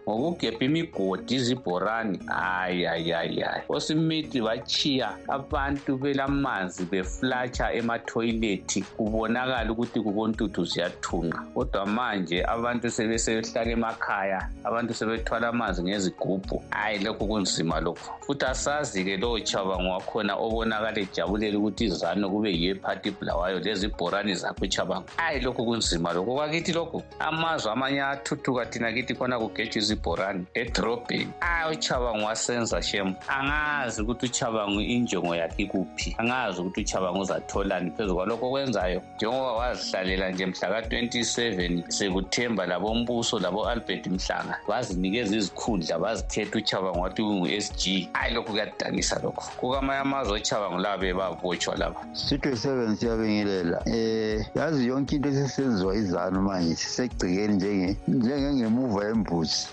Ngokugebha 0.55 0.65
imigodi 0.65 1.35
izibhorani 1.35 2.19
hayi 2.27 2.83
hayi 2.83 3.11
hayi 3.11 3.39
hayi 3.41 3.63
osimithi 3.69 4.41
bachiya 4.41 5.17
abantu 5.27 5.97
belamanzi 5.97 6.85
beflatsha 6.85 7.73
emathoyilethi 7.73 8.81
kubonakala 8.97 9.71
ukuthi 9.71 10.01
kukontuthu 10.01 10.65
ziyathunqa. 10.65 11.39
Kodwa 11.53 11.85
manje 11.85 12.43
abantu 12.43 12.89
sebesehlala 12.89 13.71
emakhaya 13.71 14.49
abantu 14.63 14.93
sebethwala 14.93 15.47
amanzi 15.49 15.83
ngezigubhu. 15.83 16.63
Hayi 16.69 16.99
lokhu 16.99 17.27
kunzima 17.27 17.79
lokhu 17.79 18.15
futhi 18.25 18.45
asazi-ke 18.45 19.17
lowo 19.17 19.39
chabango 19.39 19.89
wakhona 19.89 20.35
obonakala 20.35 20.99
ejabulela 20.99 21.57
ukuthi 21.57 21.85
izano 21.85 22.29
kube 22.29 22.49
yiyo 22.51 22.75
ephathi 22.75 23.09
ibulawayo 23.09 23.59
lezi 23.59 23.87
bhorani 23.87 24.35
zakho 24.35 24.65
uchabango 24.65 25.05
hayi 25.17 25.39
lokhu 25.41 25.65
kunzima 25.65 26.13
lokhu 26.13 26.35
kwakithi 26.35 26.73
lokhu 26.73 27.03
amazwe 27.19 27.71
amanye 27.71 28.01
athuthuka 28.01 28.65
thina 28.65 28.91
kithi 28.93 29.13
khona 29.13 29.39
kugejwa 29.39 29.77
izibhorani 29.77 30.44
edrobheni. 30.53 31.31
Hayi 31.39 31.77
uchabango 31.77 32.25
wasenza 32.25 32.81
shem 32.81 33.13
angazi 33.27 34.01
ukuthi 34.01 34.25
uchabango 34.25 34.81
injongo 34.81 35.35
yakhe 35.35 35.63
ikuphi. 35.63 36.15
Angazi 36.17 36.61
ukuthi 36.61 36.81
uchabango 36.81 37.19
uzatholani 37.19 37.91
phezu 37.91 38.15
kwalokho 38.15 38.47
okwenzayo. 38.47 39.01
Njengoba 39.15 39.53
wazihlalela 39.53 40.31
nje 40.31 40.45
mhla 40.45 40.67
ka-27 40.69 41.83
sekuthemba 41.89 42.65
labombuso 42.65 43.39
labo-albert 43.39 44.07
mhlanga 44.07 44.59
bazinikeza 44.67 45.35
izikhundla 45.35 45.99
bazithetha 45.99 46.57
uchabango 46.57 46.99
wathi 46.99 47.21
ungu-s 47.21 47.73
g. 47.77 48.09
Hayi 48.13 48.33
lokhu 48.33 48.51
kuyadanisa 48.51 49.19
lokho. 49.23 49.51
Kukamanye 49.57 49.99
amazwe 49.99 50.33
ochabango 50.35 50.77
laba 50.77 50.97
bebabotshwa 50.97 51.77
laba. 51.77 51.99
Sitho 52.13 52.55
seven 52.55 52.95
siyabingelela 52.95 53.81
eh 53.85 54.45
yazi 54.55 54.87
yonke 54.87 55.15
into 55.15 55.29
esisenziwa 55.29 55.95
izanu 55.95 56.41
manje 56.41 56.75
sisegcikeni 56.75 57.97
njengengemuva 58.07 59.05
yembuzi. 59.05 59.67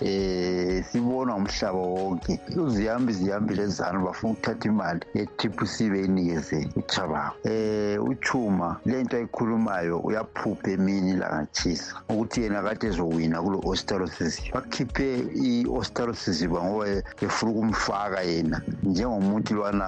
Sibona 0.89 1.35
umhlaba 1.35 1.79
wonke. 1.93 2.39
Uzihambi 2.57 3.13
zihambile 3.13 3.63
ezanu 3.63 4.05
bafuna 4.05 4.33
ukuthatha 4.33 4.65
imali 4.69 5.01
ye-tpc 5.13 5.75
beyinikeze 5.91 6.59
uchabango 6.75 7.35
eh 7.43 7.97
uchuma 8.11 8.67
lento 8.85 9.17
ayikhulumayo 9.17 9.95
uyaphupha 10.07 10.71
emini 10.71 11.15
langatshisa 11.21 11.93
ukuthi 12.09 12.41
yena 12.41 12.63
kade 12.65 12.87
ezowina 12.87 13.41
kulo 13.43 13.57
ostrosizibwa 13.71 14.61
bakhiphe 14.61 15.07
i-ostrosizibwa 15.47 16.59
ngoba 16.63 16.85
efuna 17.25 17.51
ukumfaka 17.51 18.21
yena 18.21 18.57
njengomuntu 18.83 19.53
lwana 19.55 19.87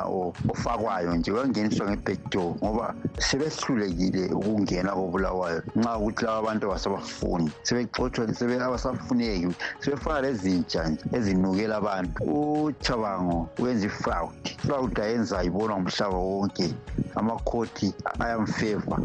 ofakwayo 0.51 1.15
nje. 1.15 1.31
Uyangeniswa 1.31 1.89
ngebackdoor 1.89 2.55
ngoba 2.63 2.95
sebehlulekile 3.27 4.23
ukungena 4.39 4.91
kobulawayo. 4.97 5.61
Nxa 5.75 5.97
ukuthi 5.97 6.25
laba 6.25 6.37
abantu 6.39 6.63
abasabafuni 6.65 7.49
sebexotshwa 7.63 8.33
sebe 8.33 8.55
abasafuneki 8.63 9.49
sebefana 9.79 10.21
lezintsha 10.21 10.64
nje 10.65 10.97
ezinukela 11.17 11.75
abantu. 11.77 12.23
Uchabango 12.23 13.49
wenza 13.59 13.85
ifraud. 13.85 14.41
Ifraud 14.45 14.99
ayenzayo 14.99 15.47
ibonwa 15.47 15.79
ngumhlaba 15.79 16.17
wonke. 16.17 16.67
Amakhoti 17.15 17.93
ayamfeva 18.19 18.97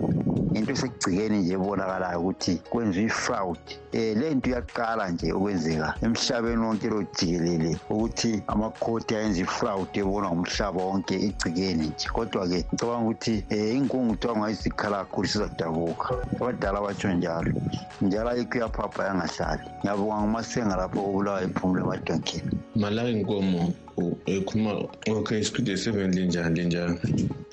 into 0.55 0.73
esegcikeni 0.73 1.39
nje 1.39 1.53
ebonakalayo 1.55 2.21
ukuthi 2.21 2.53
kwenziwa 2.71 3.07
ifraud. 3.07 3.59
Um 3.93 4.19
le 4.21 4.35
nto 4.35 4.51
iyaqala 4.51 5.11
nje 5.11 5.33
ukwenzeka 5.33 5.95
emhlabeni 6.03 6.63
wonke 6.67 6.89
lo 6.89 7.03
jikelele 7.03 7.77
ukuthi 7.91 8.43
amakhoti 8.47 9.15
ayenza 9.15 9.41
ifraud 9.41 9.89
ebonwa 9.95 10.31
ngumhlaba 10.31 10.81
wonke 10.83 11.15
egcikeni 11.27 11.87
nje. 11.87 12.09
Kodwa-ke 12.17 12.59
ngicabanga 12.73 13.05
ukuthi 13.05 13.45
um 13.51 13.77
inkungu 13.77 14.11
kuthiwa 14.11 14.37
ngayisikhala 14.37 15.05
kakhulu 15.05 15.29
sizadabuka 15.29 16.09
abadala 16.41 16.81
batsho 16.81 17.09
njalo. 17.13 17.53
Njalo 18.03 18.31
ayikho 18.31 18.59
iyaphapha 18.59 19.05
yangahlali 19.05 19.63
ngiyabonga 19.81 20.21
ngumasenga 20.21 20.77
lapho 20.77 21.01
kubulawa 21.49 21.51
iphumule 21.51 21.81
emadonkeni 21.83 22.51
malaki 22.77 23.13
nkomo 23.15 23.73
ekhuluma 24.27 24.71
okay 25.07 25.41
isiphido 25.41 25.77
seven 25.77 26.11
linjani 26.19 26.61
linjani 26.61 26.99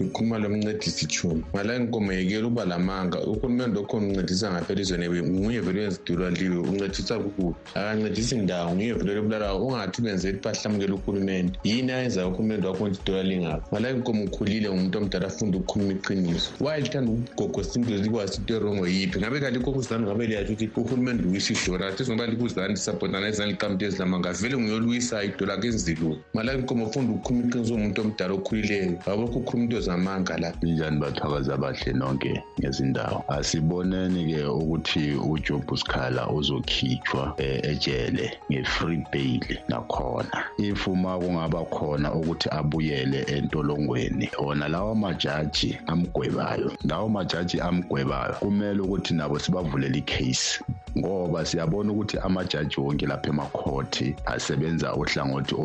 ngikhuluma 0.02 0.38
lomncedisi 0.38 1.06
ithumi 1.06 1.44
ngala 1.54 1.76
inkomo 1.76 2.14
yekela 2.14 2.48
uba 2.48 2.66
lamanga 2.66 3.18
urhulumente 3.22 3.80
okhona 3.80 4.08
uncedisa 4.08 4.52
ngapha 4.52 4.74
elizweni 4.74 5.06
nguye 5.24 5.60
vele 5.62 5.80
uyazidulwaliwe 5.80 6.58
uncedisa 6.58 7.20
kukubi 7.20 7.56
akancedisi 7.76 8.36
ndawo 8.36 8.76
nguye 8.76 8.94
vele 8.94 9.14
lobulalawo 9.16 9.68
ungathi 9.68 10.02
benze 10.02 10.30
iphahlamukela 10.30 10.94
urhulumente 10.94 11.60
yini 11.64 11.92
ayenzayo 11.92 12.28
urhulumente 12.30 12.68
wakho 12.68 12.88
nti 12.88 13.00
idolwa 13.02 13.24
lingakho 13.24 13.68
ngala 13.72 13.92
inkomo 13.92 14.24
ukhulile 14.24 14.70
ngumuntu 14.70 14.98
omdala 14.98 15.28
afunda 15.28 15.58
ukukhuluma 15.58 15.92
iqiniso. 15.94 16.50
Wayelithanda 16.60 17.12
ukugogosinto 17.12 17.92
likwazi 17.92 18.38
into 18.38 18.56
erongo 18.56 18.88
yiphi? 18.88 19.20
Ngabe 19.20 19.40
kalikho 19.40 19.72
kuzani 19.72 20.04
ngabe 20.06 20.28
liyatsho 20.28 20.54
ukuthi 20.54 20.70
urhulumente 20.80 21.24
uyisha 21.28 21.54
idola 21.54 21.88
athi 21.88 22.06
singoba 22.06 22.28
likuzani 22.28 22.74
lisabhotana 22.74 23.30
izani 23.30 23.52
liqamto 23.52 23.86
ezilamanga 23.86 24.34
vele 24.34 24.58
nguyolwisayo 24.58 25.30
idola 25.30 25.58
kenziluko 25.58 26.18
malaki 26.38 26.62
nkomo 26.62 26.86
ufunda 26.86 27.14
ukukhuluma 27.14 27.48
iqiniso 27.48 27.74
umuntu 27.76 28.02
omdala 28.02 28.34
okhulileyo 28.34 28.98
abokho 29.12 29.40
ukhuluma 29.40 29.64
into 29.64 29.82
zamanga 29.82 30.38
lapha 30.38 30.60
linjani 30.62 31.00
bathakazi 31.00 31.52
abahle 31.52 31.94
nonke 31.94 32.32
ngezindawo? 32.60 33.24
Asiboneni-ke 33.28 34.46
ukuthi 34.46 35.18
ujob 35.32 35.66
sikhala 35.78 36.30
uzokhitshwa 36.30 37.34
eh, 37.38 37.60
ejele 37.64 38.26
nge-free 38.52 39.04
bail 39.12 39.58
nakhona. 39.70 40.38
If 40.58 40.88
uma 40.88 41.18
kungaba 41.18 41.66
khona 41.66 42.14
ukuthi 42.14 42.50
abuyele 42.52 43.20
entolongweni 43.22 44.30
ona 44.38 44.68
lawo 44.68 44.96
majaji 44.96 45.78
amgwebayo 45.88 46.72
lawo 46.84 47.10
majaji 47.10 47.60
amgwebayo 47.62 48.34
kumele 48.40 48.82
ukuthi 48.82 49.14
nabo 49.14 49.40
sibavulele 49.40 49.98
icase. 49.98 50.62
Ngoba 50.98 51.46
siyabona 51.46 51.92
ukuthi 51.92 52.18
amajaji 52.18 52.76
wonke 52.80 53.06
lapha 53.06 53.30
emakhoti 53.30 54.16
asebenza 54.26 54.96
uhlangothi 54.96 55.56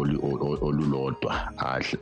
olulodwa 0.62 1.52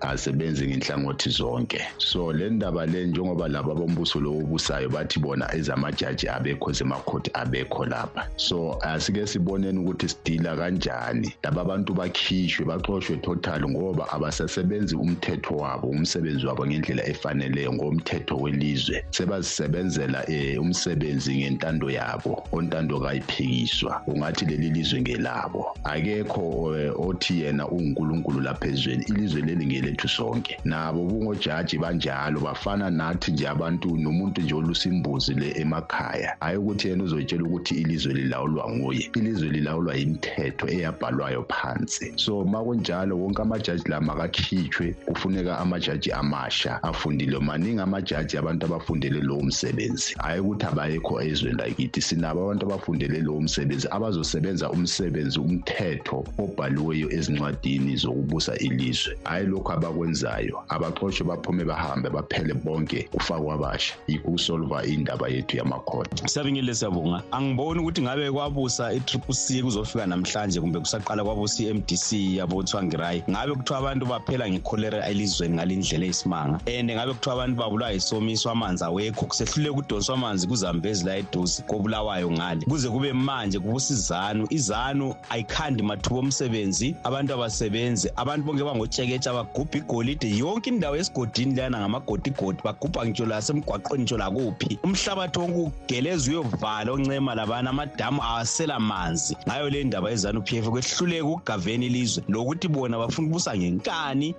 asebenzi 0.00 0.66
ngenhlangothi 0.66 1.30
zonke. 1.30 1.80
So 1.98 2.32
le 2.32 2.50
ndaba 2.50 2.86
le 2.86 3.06
njengoba 3.06 3.48
laba 3.48 3.74
bombuso 3.74 4.20
lo 4.20 4.30
obusayo 4.38 4.88
bathi 4.88 5.20
bona 5.20 5.54
ezamajaji 5.54 6.28
abekho 6.28 6.72
zemakhoti 6.72 7.30
abekho 7.34 7.86
lapha. 7.86 8.26
So 8.36 8.78
asike 8.82 9.26
siboneni 9.26 9.78
ukuthi 9.78 10.08
sidila 10.08 10.56
kanjani. 10.56 11.34
Laba 11.42 11.64
bantu 11.64 11.94
bakhishwe 11.94 12.66
baxoshwe 12.66 13.16
total 13.16 13.68
ngoba 13.68 14.10
abasasebenzi 14.12 14.96
umthetho 14.96 15.56
wabo 15.56 15.88
umsebenzi 15.88 16.46
wabo 16.46 16.66
ngendlela 16.66 17.06
efaneleyo 17.06 17.72
ngomthetho 17.72 18.36
welizwe. 18.36 19.04
Sebazisebenzela 19.10 20.24
um 20.28 20.58
umsebenzi 20.70 21.36
ngentando 21.36 21.90
yabo 21.90 22.46
ontando 22.52 23.00
kayi 23.00 23.19
bayayiphikiswa 23.20 24.02
ungathi 24.06 24.44
leli 24.44 24.70
lizwe 24.70 25.00
ngelabo. 25.00 25.66
Akekho 25.84 26.76
eh, 26.78 26.92
othi 27.00 27.40
yena 27.40 27.68
uNkulunkulu 27.68 28.40
lapha 28.40 28.68
ezweni 28.68 29.04
ilizwe 29.08 29.42
leli 29.42 29.66
ngelethu 29.66 30.08
sonke. 30.08 30.58
Nabo 30.64 31.04
bungojaji 31.04 31.78
banjalo 31.78 32.40
bafana 32.40 32.90
nathi 32.90 33.32
nje 33.32 33.48
abantu 33.48 33.96
nomuntu 33.96 34.40
nje 34.42 34.54
olusimbuzi 34.54 35.34
le 35.34 35.52
emakhaya. 35.60 36.36
Hayi 36.40 36.56
ukuthi 36.56 36.88
yena 36.88 37.04
uzotshela 37.04 37.44
ukuthi 37.44 37.74
ilizwe 37.74 38.14
lilawulwa 38.14 38.70
nguye. 38.70 39.10
Ilizwe 39.16 39.48
lilawulwa 39.48 39.94
yimithetho 39.94 40.68
eyabhalwayo 40.68 41.44
phansi. 41.48 42.12
So 42.16 42.44
makunjalo 42.44 43.18
wonke 43.18 43.42
amajaji 43.42 43.88
la 43.88 44.00
makakhitshwe 44.00 44.94
kufuneka 45.06 45.58
amajaji 45.58 46.12
amasha 46.12 46.82
afundile. 46.82 47.38
Maningi 47.38 47.80
amajaji 47.80 48.36
abantu 48.36 48.66
abafundele 48.66 49.20
lowo 49.20 49.42
msebenzi. 49.42 50.14
Hayi 50.18 50.40
ukuthi 50.40 50.66
abayekho 50.66 51.22
ezweni 51.22 51.56
lakithi 51.56 52.00
sinabo 52.00 52.42
abantu 52.44 52.66
abafundele 53.00 53.20
lowo 53.20 53.40
msebenzi 53.40 53.88
abazosebenza 53.90 54.70
umsebenzi 54.70 55.40
umthetho 55.40 56.24
obhaliweyo 56.38 57.10
ezincwadini 57.10 57.96
zokubusa 57.96 58.56
ilizwe. 58.56 59.16
Hayi 59.24 59.46
lokhu 59.46 59.72
abakwenzayo. 59.72 60.62
Abaxoshwe 60.68 61.26
baphume 61.26 61.64
bahambe 61.64 62.10
baphele 62.10 62.54
bonke 62.54 63.08
kufakwa 63.12 63.54
abasha. 63.54 63.94
Yikho 64.06 64.28
ukusolva 64.28 64.84
indaba 64.84 65.28
yethu 65.28 65.56
yamakhodi 65.56 66.22
siyabingile 66.26 66.74
siyabonga 66.74 67.22
angiboni 67.30 67.80
ukuthi 67.80 68.02
ngabe 68.02 68.30
kwabusa 68.30 68.92
i-triple 68.92 69.34
c 69.34 69.62
kuzofika 69.62 70.06
namhlanje 70.06 70.60
kumbe 70.60 70.80
kusaqala 70.80 71.24
kwabusa 71.24 71.62
i-mdc 71.62 72.12
yabo 72.12 72.62
thwangirai 72.62 73.22
ngabe 73.30 73.54
kuthiwa 73.54 73.78
abantu 73.78 74.06
baphela 74.06 74.50
ngekholera 74.50 75.08
elizweni 75.08 75.54
ngalindlela 75.54 76.04
eyisimanga? 76.04 76.60
And 76.66 76.90
ngabe 76.90 77.12
kuthiwa 77.12 77.34
abantu 77.34 77.56
babulawa 77.56 77.92
yisomiso 77.92 78.50
amanzi 78.50 78.84
awekho 78.84 79.26
kusehluleka 79.26 79.72
ukudonswa 79.72 80.14
amanzi 80.14 80.46
kuzambezi 80.46 81.04
la 81.06 81.16
eduze 81.16 81.62
kobulawayo 81.62 82.30
ngale 82.30 82.60
kuze 82.60 82.89
kube 82.90 83.12
manje 83.12 83.58
kubusa 83.58 84.34
izanu 84.50 85.14
ayikhandi 85.30 85.82
mathuba 85.82 86.20
omsebenzi 86.20 86.94
abantu 87.04 87.34
abasebenzi. 87.34 88.10
Abantu 88.16 88.46
bonke 88.46 88.64
bangotsheketsha 88.64 89.32
bagubha 89.32 89.78
igolide 89.78 90.30
yonke 90.36 90.70
indawo 90.70 90.96
esigodini 90.96 91.54
leyana 91.54 91.78
ngamagodigodi 91.78 92.58
bagubha 92.64 93.06
ngitsho 93.06 93.26
lasemgwaqweni 93.26 94.02
ngitsho 94.02 94.18
lakuphi 94.18 94.78
umhlabathi 94.84 95.38
wonke 95.38 95.72
ugeleza 95.86 96.30
uyovala 96.30 96.92
oncema 96.92 97.34
labana 97.34 97.70
amadamu 97.70 98.22
awasela 98.22 98.80
manzi. 98.80 99.36
Ngayo 99.46 99.70
le 99.70 99.84
ndaba 99.84 100.10
yezanu 100.10 100.42
p 100.42 100.58
f 100.58 100.68
kwehluleka 100.68 101.24
ukugaveni 101.24 101.86
ilizwe. 101.86 102.24
Lokuthi 102.28 102.68
bona 102.68 102.98
bafuna 102.98 103.26
ukubusa 103.28 103.56
ngenkani 103.56 104.34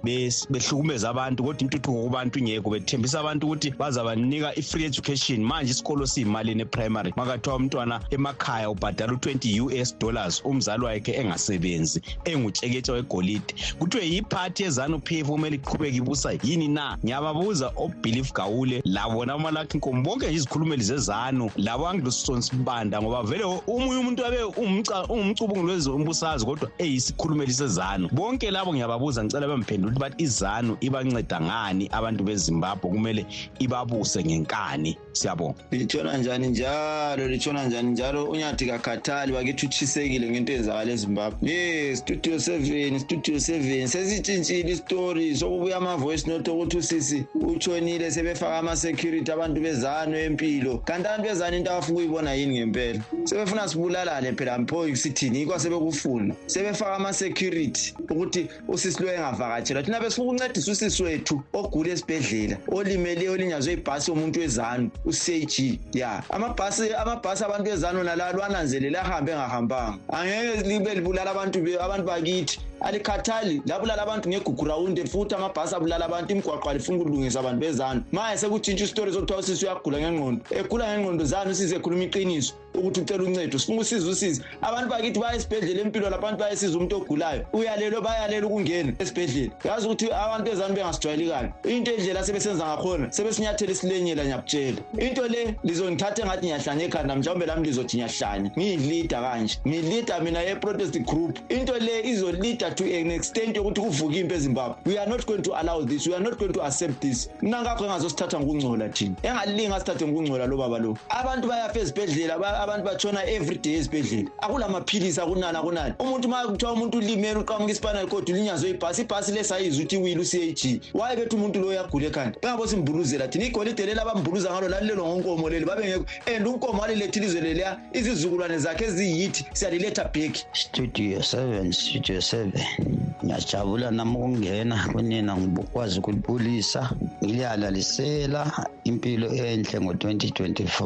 behlukumeza 0.49 1.09
abantu 1.09 1.43
kodwa 1.43 1.61
intuthuko 1.61 2.03
kubantu 2.03 2.39
ingekho. 2.39 2.69
Bethembisa 2.69 3.19
abantu 3.19 3.47
ukuthi 3.47 3.71
bazabanika 3.71 4.55
i-free 4.55 4.85
education. 4.85 5.43
Manje 5.43 5.71
isikolo 5.71 6.07
siyimalini 6.07 6.61
eprimary 6.61 7.13
makathiwa 7.15 7.55
umntwana 7.55 7.99
emakhaya 8.41 8.69
ubhadala 8.69 9.13
u-20 9.13 9.81
us 9.81 9.95
dollars 9.99 10.41
umzali 10.45 10.83
wakhe 10.83 11.11
engasebenzi 11.13 12.01
engutsheketsha 12.25 12.93
wegolide. 12.93 13.53
Kuthiwe 13.79 14.05
yiphathi 14.07 14.63
yezanu 14.63 14.99
p 14.99 15.19
f 15.19 15.27
kumele 15.27 15.55
iqhubeke 15.55 15.97
ibusa 15.97 16.31
yini 16.43 16.67
na? 16.67 16.97
Ngiyababuza 17.05 17.71
obelief 17.75 18.33
gawule 18.33 18.81
labona 18.85 19.33
amalakhi 19.33 19.77
nkomo 19.77 20.01
bonke 20.01 20.27
nje 20.27 20.35
izikhulumeli 20.35 20.83
zezanu 20.83 21.51
labo 21.57 21.87
angilosison 21.87 22.41
sibanda 22.41 23.01
ngoba 23.01 23.23
vele 23.23 23.43
omunye 23.67 23.99
umuntu 23.99 24.25
abe 24.25 24.37
umca- 24.43 25.05
ungumcubunguli 25.09 25.71
wezombusazwe 25.71 26.45
kodwa 26.49 26.69
eyisikhulumeli 26.77 27.53
sezanu. 27.53 28.09
Bonke 28.11 28.51
labo 28.51 28.73
ngiyababuza 28.73 29.23
ngicela 29.23 29.47
bemphendula 29.47 29.91
ukuthi 29.91 29.99
bathi 30.01 30.23
izanu 30.23 30.77
ibanceda 30.81 31.41
ngani 31.41 31.87
abantu 31.91 32.23
bezimbabwe? 32.23 32.91
Kumele 32.91 33.25
ibabuse 33.59 34.23
ngenkani. 34.23 34.97
Siyabonga. 35.11 35.55
Litshona 35.71 36.17
njani 36.17 36.47
njalo 36.47 37.27
litshona 37.27 37.65
njani 37.65 37.91
njalo 37.91 38.30
unyathi 38.31 38.65
kakhathali 38.65 39.33
bakithi 39.33 39.65
utshisekile 39.65 40.29
ngento 40.29 40.53
eyenzakala 40.53 40.91
ezimbabwe. 40.91 41.49
Ye 41.49 41.95
studio 41.95 42.39
seven 42.39 42.99
studio 42.99 43.39
seven. 43.39 43.87
Sesitshintshile 43.87 44.71
isitori 44.71 45.35
sokubuya 45.35 45.77
ama-voice 45.77 46.27
note 46.27 46.51
okuthi 46.51 46.77
usisi 46.77 47.23
utshonile 47.33 48.11
sebefaka 48.11 48.57
ama-security 48.57 49.31
abantu 49.31 49.61
bezano 49.61 50.17
empilo. 50.17 50.77
Kanti 50.85 51.07
abantu 51.07 51.27
bezano 51.29 51.57
into 51.57 51.71
abafuna 51.71 51.93
ukuyibona 51.93 52.33
yini 52.33 52.59
ngempela? 52.59 53.01
Sebefuna 53.23 53.67
sibulalale 53.67 54.33
phela 54.33 54.57
mpho 54.57 54.95
sithini 54.95 55.39
yikho 55.39 55.59
sebekufuna. 55.59 56.35
Sebefaka 56.45 56.95
ama-security 56.95 57.93
ukuthi 58.09 58.47
usisi 58.67 59.03
lo 59.03 59.13
engavakatshelwa 59.13 59.83
thina 59.83 59.99
besifuna 59.99 60.31
ukuncedisa 60.31 60.71
usisi 60.71 61.03
wethu 61.03 61.41
ogula 61.53 61.91
esibhedlela 61.91 62.57
olimele 62.67 63.29
olinyazwe 63.29 63.73
ibhasi 63.73 64.11
yomuntu 64.11 64.39
wezanu 64.39 64.91
u-cg 65.05 65.79
ya 65.93 66.23
amabhasi 66.29 66.93
amabhasi 66.93 67.43
abantu 67.43 67.63
bezanu 67.63 68.03
nalalo 68.03 68.20
ananzelela 68.25 69.01
ahambe 69.01 69.31
engahambanga 69.31 69.97
angeke 70.13 70.67
libe 70.69 70.93
libulala 70.95 71.31
abantu 71.31 71.61
be- 71.61 71.79
abantu 71.79 72.05
bakithi. 72.05 72.59
Alikhathali. 72.81 73.61
Labulala 73.65 74.03
abantu 74.03 74.29
ngegugu 74.29 74.65
rawundi 74.65 75.05
futhi 75.07 75.35
amabhasi 75.35 75.75
abulala 75.75 76.05
abantu 76.05 76.31
imigwaqo 76.33 76.69
alifuna 76.69 76.97
ukulungisa 76.97 77.39
abantu 77.39 77.59
bezanu 77.59 78.03
maye 78.11 78.37
sekutshintsha 78.37 78.85
isitori 78.85 79.13
sokuthiwa 79.13 79.39
usisi 79.39 79.65
uyagula 79.65 79.99
ngengqondo. 79.99 80.41
Egula 80.51 80.85
ngengqondo 80.87 81.25
zanu 81.25 81.51
usize 81.51 81.75
ekhuluma 81.75 82.03
iqiniso 82.03 82.53
ukuthi 82.75 83.01
ucela 83.01 83.23
uncedo? 83.23 83.59
Sifuna 83.59 83.81
usiza 83.81 84.09
usiza 84.09 84.43
abantu 84.61 84.89
bakithi 84.89 85.19
baya 85.19 85.35
esibhedlela 85.35 85.81
empilo 85.81 86.09
labantu 86.09 86.39
bayesiza 86.39 86.77
umuntu 86.77 86.95
ogulayo. 86.95 87.45
Uyalelwe 87.53 88.01
bayalelwe 88.01 88.47
ukungena 88.47 88.93
esibhedlela. 88.99 89.51
Yazi 89.63 89.85
ukuthi 89.85 90.11
abantu 90.11 90.51
bezanu 90.51 90.75
bengasijwayelekani 90.75 91.49
into 91.63 91.91
endlela 91.91 92.23
sebesenza 92.23 92.65
ngakhona 92.65 93.11
sebesinyathela 93.11 93.71
isilenyela 93.71 94.25
nyakutshela. 94.25 94.81
Into 94.97 95.27
le 95.27 95.55
lizongithatha 95.63 96.21
engathi 96.23 96.45
ngiyahlanya 96.47 96.85
ekhanda 96.85 97.15
mhlawumbe 97.15 97.45
lami 97.45 97.67
lizothi 97.67 97.97
ngiyahlanya. 97.97 98.51
Ngiyilida 98.57 99.21
kanje. 99.21 99.57
Ngilida 99.67 100.19
mina 100.19 100.41
ye-protest 100.41 100.99
group. 101.05 101.39
Into 101.49 101.73
le 101.79 102.01
izolida 102.01 102.70
to 102.75 102.83
an 102.83 103.11
extent 103.11 103.55
yokuthi 103.55 103.81
kuvuka 103.81 104.15
impi 104.15 104.33
ezimbabwe. 104.35 104.75
We 104.85 104.97
are 104.97 105.07
not 105.09 105.25
going 105.25 105.41
to 105.43 105.51
allow 105.59 105.81
this. 105.83 106.07
We 106.07 106.13
are 106.15 106.23
not 106.23 106.37
going 106.39 106.53
to 106.53 106.61
accept 106.63 107.01
this. 107.01 107.29
Mina 107.41 107.61
ngakho 107.61 107.85
engazosithatha 107.85 108.39
ngokungcola 108.39 108.89
thina. 108.89 109.15
Engalinga 109.23 109.79
sithathe 109.79 110.05
ngokungcola 110.07 110.47
lo 110.47 110.57
baba 110.57 110.79
lo. 110.79 110.97
Abantu 111.09 111.47
bayafa 111.47 111.79
ezibhedlela 111.79 112.39
ba- 112.39 112.59
abantu 112.63 112.85
batshona 112.85 113.23
every 113.27 113.57
day 113.57 113.75
ezibhedlela. 113.75 114.29
Akulamaphilisi 114.41 115.21
akunani 115.21 115.57
akunani 115.57 115.93
umuntu 115.99 116.27
ma 116.29 116.45
kuthiwa 116.47 116.73
umuntu 116.73 116.97
ulimele 116.97 117.39
uqamuka 117.39 117.71
ispinal 117.71 118.07
cord 118.07 118.29
ulinyazwe 118.29 118.69
ibhasi 118.69 119.01
ibhasi 119.01 119.31
lesayizi 119.31 119.81
ukuthi 119.81 119.95
iwile 119.95 120.21
u-cag 120.21 120.81
waye 120.93 121.15
bethi 121.15 121.35
umuntu 121.35 121.59
lo 121.61 121.67
uyagula 121.67 122.07
ekhanda? 122.07 122.37
Bengabo 122.41 122.67
simbuluzela 122.67 123.27
thina. 123.27 123.45
Igolide 123.45 123.85
leli 123.85 123.99
abambuluza 123.99 124.51
ngalo 124.51 124.67
lalilelwa 124.69 125.07
ngonkomo 125.07 125.49
leli. 125.49 125.65
Babengekho 125.65 126.05
and 126.27 126.47
unkomo 126.47 126.81
waliletha 126.81 127.19
ilizwe 127.19 127.41
leliya 127.41 127.77
izizukulwane 127.93 128.57
zakhe 128.57 128.85
eziyithi 128.85 129.45
siyaliletha 129.53 130.03
back. 130.13 130.35
Studio 130.53 131.19
7 131.19 131.71
studio 131.71 132.17
7 132.61 133.01
ngiyajabula 133.23 133.91
nami 133.91 134.15
ukungena 134.17 134.77
kunina 134.93 135.37
ngibukwazi 135.37 135.99
ukulibulisa 135.99 136.89
ngiliyalalisela 137.23 138.41
impilo 138.83 139.27
enhle 139.33 139.79
ngo-2024 139.79 140.81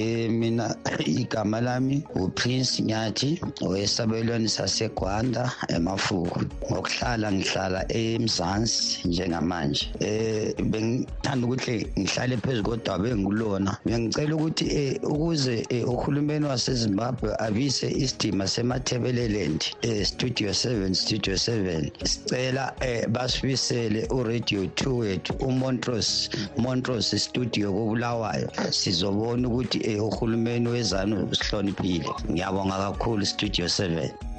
um 0.00 0.32
mina 0.38 0.76
igama 1.06 1.60
lami 1.60 2.04
uprince 2.14 2.82
nyathi 2.82 3.40
owesabelweni 3.62 4.48
sasegwanda 4.48 5.52
emafuku 5.68 6.40
ngokuhlala 6.70 7.32
ngihlala 7.32 7.80
emzansi 7.92 9.08
njengamanje. 9.08 9.84
Um 10.00 10.70
bengithanda 10.70 11.46
ukuthi 11.46 11.86
ngihlale 11.98 12.36
phezu 12.36 12.62
kodaba 12.62 13.08
engikulona 13.08 13.76
bengicela 13.84 14.36
ukuthi 14.36 14.64
um 15.04 15.12
ukuze 15.12 15.66
um 15.70 15.88
uhulumeni 15.94 16.46
wasezimbabwe 16.46 17.30
abise 17.38 17.90
isidima 17.90 18.46
semathebeleland 18.46 19.60
um 19.84 20.04
studio 20.04 20.50
7 20.50 20.94
studio 20.94 21.19
7 21.28 21.90
sicela 22.04 22.74
um 22.80 23.12
basibisele 23.12 24.06
uradio 24.10 24.64
2 24.64 24.98
wethu 24.98 25.32
umontros 25.34 26.30
montros 26.56 27.10
studio 27.24 27.72
kobulawayo. 27.72 28.48
Sizobona 28.70 29.48
ukuthi 29.48 29.78
um 29.98 30.04
uhulumeni 30.04 30.68
wezanu 30.68 31.28
usihloniphile 31.32 32.08
ngiyabonga 32.30 32.76
kakhulu 32.78 33.26
studio 33.26 33.66
7 33.66 34.29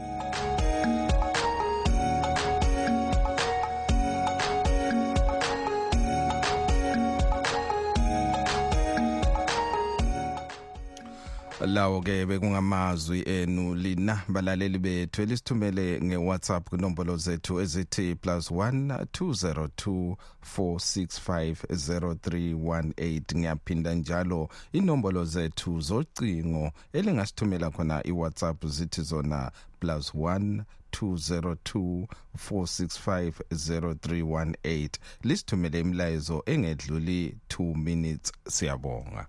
lawo 11.66 12.02
ke 12.02 12.26
bekungamazwi 12.26 13.22
enu 13.30 13.76
lina 13.76 14.22
balaleli 14.28 14.80
bethu 14.80 15.22
elisithumele 15.22 16.02
ngeWhatsApp 16.02 16.70
kunombolo 16.70 17.18
zethu 17.18 17.62
ezithi 17.62 18.14
+1 18.14 19.06
202 19.06 20.16
4650318 20.58 23.38
ngiyaphinda 23.38 23.94
njalo 23.94 24.50
inombolo 24.74 25.26
zethu 25.26 25.82
zocingo 25.82 26.72
elingasithumela 26.94 27.72
khona 27.72 28.08
iWhatsApp 28.08 28.66
zithi 28.66 29.02
zona 29.02 29.52
+1 29.82 30.64
202 30.92 32.08
4650318 32.50 34.90
lisithumele 35.24 35.80
imlayezo 35.80 36.44
engedluli 36.46 37.38
2 37.50 37.76
minutes. 37.76 38.32
Siyabonga. 38.48 39.28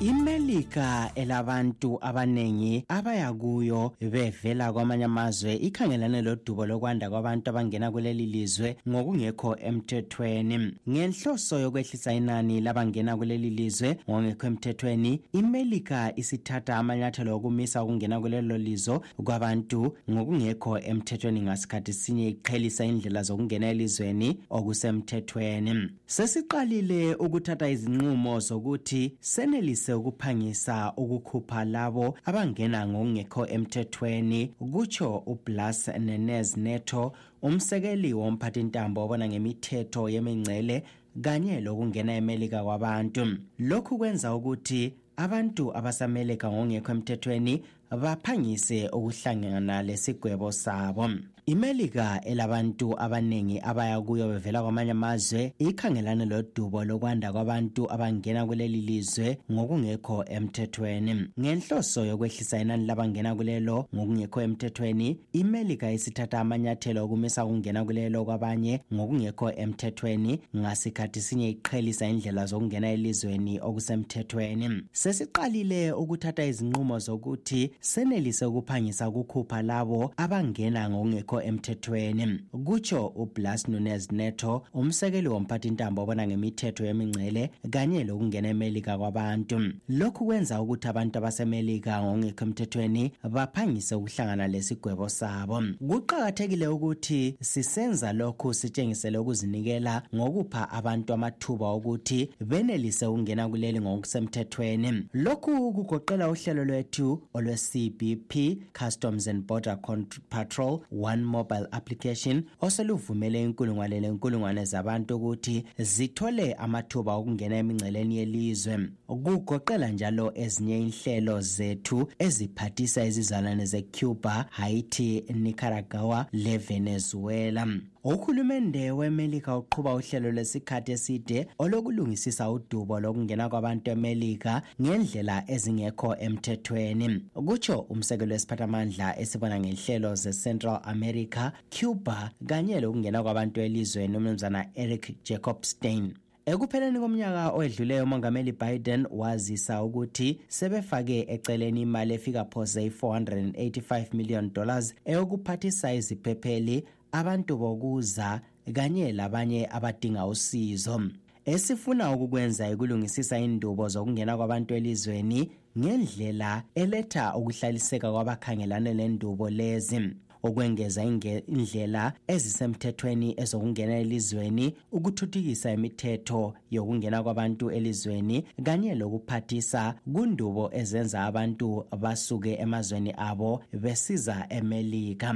Imelika 0.00 1.10
elabantu 1.14 1.98
abanengi 2.00 2.84
abaya 2.88 3.32
kuyo 3.32 3.92
bevela 4.00 4.72
kwamanye 4.72 5.04
amazwe 5.04 5.54
ikhangelane 5.54 6.22
lodubo 6.22 6.66
lokwanda 6.66 7.10
kwabantu 7.10 7.50
abangena 7.50 7.90
kuleli 7.90 8.26
lizwe 8.26 8.76
ngokungekho 8.88 9.56
emthethweni. 9.56 10.74
Ngenhloso 10.88 11.58
yokwehlisa 11.60 12.12
inani 12.12 12.60
labangena 12.60 13.16
kuleli 13.16 13.50
lizwe 13.50 13.98
ngokungekho 14.10 14.46
emthethweni 14.46 15.20
imelika 15.32 16.12
isithatha 16.16 16.76
amanyathelo 16.76 17.36
okumisa 17.36 17.82
ukungena 17.82 18.20
kulelo 18.20 18.58
lizwe 18.58 19.00
kwabantu 19.24 19.96
ngokungekho 20.10 20.78
emthethweni 20.78 21.42
ngasikhathi 21.42 21.92
sinye 21.92 22.28
iqhelisa 22.28 22.84
indlela 22.84 23.22
zokungena 23.22 23.70
elizweni 23.70 24.38
okusemthethweni. 24.50 25.90
Sesiqalile 26.06 27.14
ukuthatha 27.14 27.68
izinqumo 27.70 28.40
zokuthi 28.40 29.16
senelise 29.20 29.87
ukuphangisa 29.92 30.92
ukukhupha 30.96 31.64
labo 31.64 32.14
abangena 32.24 32.86
ngokungekho 32.86 33.46
emthethweni 33.46 34.46
kutsho 34.72 35.22
ublas 35.26 35.88
nenez 35.88 36.56
neto 36.56 37.12
umsekeli 37.42 38.14
womphathintambo 38.14 39.04
obona 39.04 39.28
ngemithetho 39.28 40.08
yemingcele 40.08 40.82
kanye 41.22 41.60
lokungena 41.60 42.12
emelika 42.16 42.62
kwabantu. 42.64 43.26
Lokhu 43.58 43.98
kwenza 43.98 44.34
ukuthi 44.34 44.92
abantu 45.16 45.76
abasameleka 45.76 46.50
ngokungekho 46.50 46.92
emthethweni 46.92 47.62
baphangise 47.90 48.88
ukuhlangana 48.88 49.82
lesigwebo 49.82 50.52
sabo. 50.52 51.10
Imelika 51.48 52.20
elabantu 52.24 53.00
abaningi 53.00 53.60
abaya 53.60 54.00
kuyo 54.00 54.28
bevela 54.28 54.62
kwamanye 54.62 54.90
amazwe 54.90 55.52
ikhangelane 55.58 56.24
lodubo 56.24 56.84
lokwanda 56.84 57.32
kwabantu 57.32 57.92
abangena 57.92 58.46
kuleli 58.46 58.80
lizwe 58.80 59.38
ngokungekho 59.52 60.24
emthethweni. 60.24 61.28
Ngenhloso 61.40 62.04
yokwehlisa 62.04 62.60
inani 62.60 62.86
labangena 62.86 63.34
kulelo 63.34 63.86
ngokungekho 63.94 64.40
emthethweni 64.42 65.18
imelika 65.32 65.92
isithatha 65.92 66.40
amanyathelo 66.40 67.04
okumisa 67.04 67.44
ukungena 67.44 67.84
kulelo 67.84 68.24
kwabanye 68.24 68.80
ngokungekho 68.94 69.52
emthethweni 69.52 70.40
ngasikhathi 70.56 71.20
sinye 71.20 71.50
iqhelisa 71.50 72.08
indlela 72.08 72.46
zokungena 72.46 72.90
elizweni 72.92 73.60
okusemthethweni. 73.60 74.82
Sesiqalile 74.92 75.92
ukuthatha 75.92 76.44
izinqumo 76.44 76.98
zokuthi 76.98 77.70
senelise 77.80 78.44
ukuphangisa 78.44 79.08
ukukhupha 79.08 79.62
labo 79.62 80.12
abangena 80.16 80.90
ngokungekho 80.90 81.37
emthethweni. 81.42 82.40
Kutsho 82.64 83.06
ublas 83.06 83.68
nunes 83.68 84.12
neto 84.12 84.62
umsekeli 84.74 85.28
womphathintambo 85.28 86.02
obona 86.02 86.26
ngemithetho 86.26 86.84
yemingcele 86.84 87.50
kanye 87.70 88.04
lokungena 88.04 88.48
emelika 88.48 88.98
kwabantu. 88.98 89.60
Lokhu 89.88 90.24
kwenza 90.26 90.62
ukuthi 90.62 90.88
abantu 90.88 91.18
abasemelika 91.18 92.02
ngokungekho 92.02 92.44
emthethweni 92.44 93.12
baphangise 93.30 93.94
ukuhlangana 93.94 94.48
lesigwebo 94.48 95.08
sabo. 95.08 95.62
Kuqakathekile 95.88 96.66
ukuthi 96.66 97.34
sisenza 97.40 98.12
lokhu 98.12 98.54
sitshengisele 98.54 99.18
ukuzinikela 99.18 100.02
ngokupha 100.14 100.70
abantu 100.70 101.12
amathuba 101.12 101.68
okuthi 101.68 102.28
benelise 102.46 103.06
ukungena 103.06 103.48
kuleli 103.48 103.80
ngokusemthethweni. 103.80 105.02
Lokhu 105.12 105.72
kugoqela 105.72 106.28
uhlelo 106.30 106.64
lwethu 106.64 107.22
olwe-cbp 107.34 108.58
customs 108.72 109.26
and 109.28 109.46
border 109.46 109.76
Cont- 109.82 110.20
patrol 110.30 110.80
one 110.90 111.24
mobile 111.28 111.66
application 111.70 112.42
oseluvumele 112.60 113.42
inkulungwane 113.42 114.00
lenkulungwane 114.00 114.64
zabantu 114.64 115.16
ukuthi 115.16 115.64
zithole 115.78 116.54
amathuba 116.54 117.12
okungena 117.14 117.56
emingceleni 117.56 118.16
yelizwe. 118.16 118.78
Kugoqela 119.06 119.88
njalo 119.88 120.32
ezinye 120.34 120.78
inhlelo 120.80 121.40
zethu 121.40 122.08
eziphathisa 122.18 123.04
izizalwane 123.04 123.64
zecuba 123.64 124.46
haiti 124.50 125.24
nicaragua 125.34 126.26
levenezuela 126.32 127.66
uhulumende 128.04 128.90
wemelika 128.90 129.56
uqhuba 129.56 129.94
uhlelo 129.94 130.32
lwesikhathi 130.32 130.92
eside 130.92 131.46
olokulungisisa 131.58 132.50
udubo 132.50 133.00
lokungena 133.00 133.48
kwabantu 133.48 133.90
emelika 133.90 134.62
ngendlela 134.82 135.44
ezingekho 135.46 136.16
emthethweni. 136.16 137.08
Kutsho 137.46 137.80
umsekelo 137.90 138.32
wesiphathamandla 138.32 139.18
esibona 139.20 139.60
ngenhlelo 139.60 140.14
ze-central 140.14 140.80
america 140.84 141.52
cuba 141.70 142.30
kanye 142.46 142.80
lokungena 142.80 143.22
kwabantu 143.22 143.60
elizweni 143.60 144.16
umnumzana 144.16 144.66
eric 144.74 145.04
jacobstein 145.24 146.14
ekupheleni 146.48 146.98
komnyaka 146.98 147.50
owedluleyo 147.52 148.04
umongameli 148.04 148.52
biden 148.52 149.06
wazisa 149.10 149.82
ukuthi 149.82 150.40
sebefake 150.48 151.26
eceleni 151.28 151.82
imali 151.82 152.14
efika 152.14 152.44
phose 152.44 152.84
i-485 152.86 154.16
million 154.16 154.52
dollars 154.52 154.94
eyokuphathisa 155.04 155.94
iziphepheli 155.94 156.84
abantu 157.12 157.56
bokuza 157.56 158.40
kanye 158.72 159.12
labanye 159.12 159.66
abadinga 159.70 160.26
usizo. 160.26 161.02
Esifuna 161.44 162.12
ukukwenza 162.12 162.70
ikulungisisa 162.70 163.38
indubo 163.38 163.88
zokungena 163.88 164.36
kwabantu 164.36 164.74
elizweni 164.74 165.50
ngendlela 165.78 166.62
eletha 166.74 167.36
ukuhlaliseka 167.36 168.12
kwabakhangelane 168.12 168.94
lendubo 168.94 169.50
lezi. 169.50 170.00
Ukwengeza 170.42 171.04
inge- 171.04 171.42
indlela 171.46 172.12
ezisemthethweni 172.26 173.34
ezokungena 173.36 173.98
elizweni 173.98 174.74
ukuthuthukisa 174.92 175.72
imithetho 175.72 176.54
yokungena 176.70 177.22
kwabantu 177.22 177.70
elizweni 177.70 178.44
kanye 178.62 178.94
lokuphathisa 178.94 179.94
kundubo 180.14 180.70
ezenza 180.74 181.24
abantu 181.24 181.84
basuke 182.00 182.54
emazweni 182.54 183.14
abo 183.16 183.62
besiza 183.80 184.46
emelika. 184.48 185.34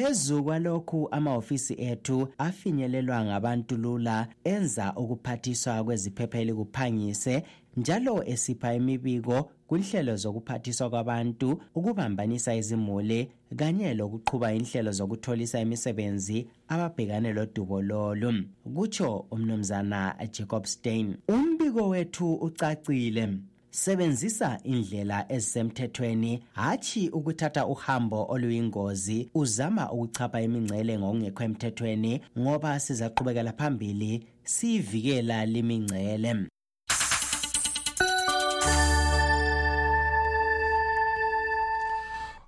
Phezu 0.00 0.44
kwalokhu 0.44 1.08
amahofisi 1.10 1.74
ethu 1.78 2.28
afinyelelwa 2.38 3.24
ngabantu 3.24 3.76
lula 3.76 4.28
enza 4.44 4.94
ukuphathiswa 4.96 5.84
kweziphepheli 5.84 6.54
kuphangise 6.54 7.42
njalo 7.76 8.24
esipha 8.24 8.74
imibiko 8.74 9.50
kunhlelo 9.68 10.16
zokuphathiswa 10.16 10.90
kwabantu 10.90 11.62
ukubambanisa 11.74 12.54
izimuli 12.54 13.30
kanye 13.56 13.94
lokuqhuba 13.94 14.54
inhlelo 14.54 14.92
zokutholisa 14.92 15.60
imisebenzi 15.60 16.46
ababhekane 16.68 17.32
lodubo 17.32 17.82
lolu 17.82 18.32
kutsho 18.74 19.26
umnumzana 19.30 20.16
jacob 20.32 20.64
stein. 20.64 21.16
Umbiko 21.28 21.88
wethu 21.88 22.34
ucacile. 22.34 23.28
Sebenzisa 23.70 24.60
indlela 24.64 25.32
ezisemthethweni 25.32 26.42
hatshi 26.52 27.08
ukuthatha 27.08 27.66
uhambo 27.66 28.26
oluyingozi 28.28 29.30
uzama 29.34 29.92
ukuchapha 29.92 30.42
imingcele 30.42 30.98
ngokungekho 30.98 31.44
emthethweni 31.44 32.20
ngoba 32.38 32.80
sizaqhubekela 32.80 33.52
phambili 33.52 34.26
siyivikela 34.44 35.46
limingcele. 35.46 36.34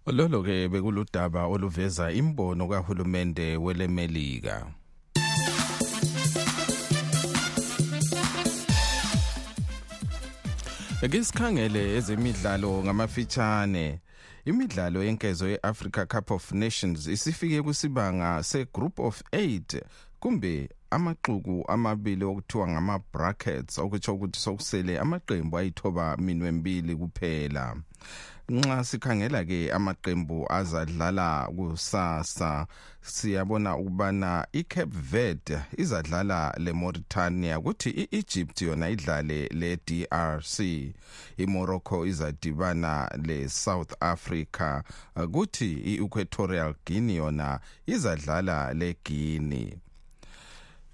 Lolo 0.06 0.42
ke 0.42 0.68
bekuludaba 0.68 1.46
oluveza 1.46 2.12
imbono 2.12 2.68
kahulumende 2.68 3.56
welemelika. 3.56 4.81
Ake 11.02 11.24
sikhangele 11.24 11.96
ezemidlalo 11.96 12.82
ngamafitshane. 12.84 14.00
Imidlalo 14.44 15.04
yenkezo 15.04 15.48
yeAfrica 15.48 16.06
Cup 16.06 16.30
of 16.30 16.52
Nations 16.52 17.06
isifike 17.06 17.62
kusibanga 17.62 18.42
segroup 18.42 18.98
of 18.98 19.22
8 19.32 19.82
kumbe 20.20 20.68
amaxuku 20.90 21.64
amabili 21.68 22.24
okuthiwa 22.24 22.68
ngama 22.68 23.00
brackets 23.12 23.78
okutsho 23.78 24.14
ukuthi 24.14 24.40
sokusele 24.40 24.98
amaqembu 24.98 25.58
ayithoba 25.58 26.16
minwembili 26.16 26.96
kuphela. 26.96 27.76
Nxa 28.50 28.84
sikhangela 28.84 29.44
ke 29.44 29.72
amaqembu 29.72 30.46
azadlala 30.52 31.48
kusasa 31.56 32.66
siyabona 33.02 33.76
ukubana 33.76 34.46
iCape 34.52 34.96
Verde 35.10 35.58
izadlala 35.76 36.54
leMauritania 36.58 37.60
kuthi 37.60 37.90
i-egypt 37.90 38.62
yona 38.62 38.88
idlale 38.88 39.48
le-drc 39.48 40.58
iMorocco 41.36 42.06
izadibana 42.06 43.10
le-south 43.26 43.92
Africa 44.00 44.82
kuthi 45.32 45.72
i-equatorial 45.72 46.74
Guinea 46.86 47.16
yona 47.16 47.60
izadlala 47.86 48.74
leGuinea 48.74 49.81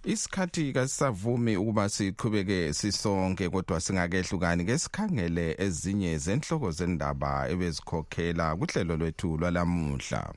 isikhathi 0.05 0.73
kasisavumi 0.73 1.57
ukuba 1.57 1.89
siqhubeke 1.89 2.73
sisonke 2.73 3.49
kodwa 3.49 3.81
singakehlukani 3.81 4.65
ke 4.65 4.79
sikhangele 4.79 5.57
ezinye 5.59 6.19
zenhloko 6.19 6.71
zendaba 6.71 7.49
ebezikhokhela 7.53 8.57
kuhlelo 8.57 8.97
lwethu 8.97 9.37
lwalamuhla. 9.37 10.35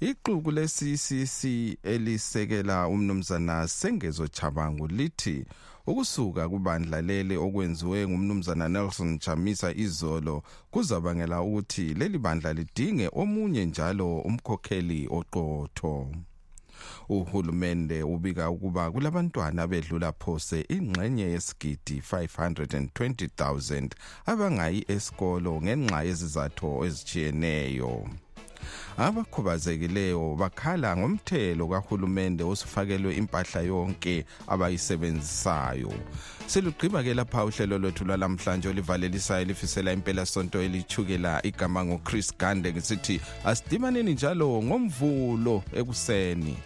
Iqhubu 0.00 0.50
le-ccc 0.50 1.40
elisekela 1.82 2.88
umnumzana 2.88 3.68
sengezo 3.68 4.28
chabangu 4.28 4.86
lithi 4.86 5.46
ukusuka 5.86 6.48
kubandla 6.48 7.02
leli 7.02 7.36
okwenziwe 7.36 8.08
ngumnumzana 8.08 8.68
Nelson 8.68 9.18
Chamisa 9.18 9.72
izolo 9.74 10.42
kuzabangela 10.70 11.40
ukuthi 11.42 11.94
leli 11.94 12.18
bandla 12.18 12.52
lidinge 12.52 13.10
omunye 13.12 13.64
njalo 13.64 14.18
umkhokheli 14.18 15.08
oqotho. 15.10 16.12
Uhulumende 17.08 18.02
ubika 18.02 18.50
ukuba 18.50 18.90
kulabantwana 18.90 19.66
bedlula 19.66 20.12
phose 20.12 20.64
ingxenye 20.68 21.24
yesigidi 21.34 22.02
520,000 22.12 23.90
abangayi 24.26 24.84
esikolo 24.88 25.62
ngenxa 25.62 26.02
yezizathu 26.02 26.84
ezijiyeneyo 26.86 28.08
abakhubazekileyo 28.96 30.36
bakhala 30.38 30.96
ngomthelo 30.96 31.68
kahulumende 31.68 32.44
osufakelwe 32.44 33.16
impahla 33.16 33.60
yonke 33.60 34.24
abayisebenzisayo. 34.46 35.92
Silugqiba 36.46 37.02
ke 37.02 37.14
lapha 37.14 37.44
uhlelo 37.44 37.78
lwethu 37.78 38.04
lwalamhlanje 38.04 38.68
olivalelisayo 38.68 39.44
lifisela 39.44 39.92
impela 39.92 40.26
sonto 40.26 40.62
elithukela 40.62 41.46
igama 41.46 41.84
ngochris 41.84 42.36
gande 42.38 42.72
ngisithi 42.72 43.20
asidibaneni 43.44 44.12
njalo 44.12 44.62
ngomvulo 44.62 45.62
ekuseni. 45.72 46.56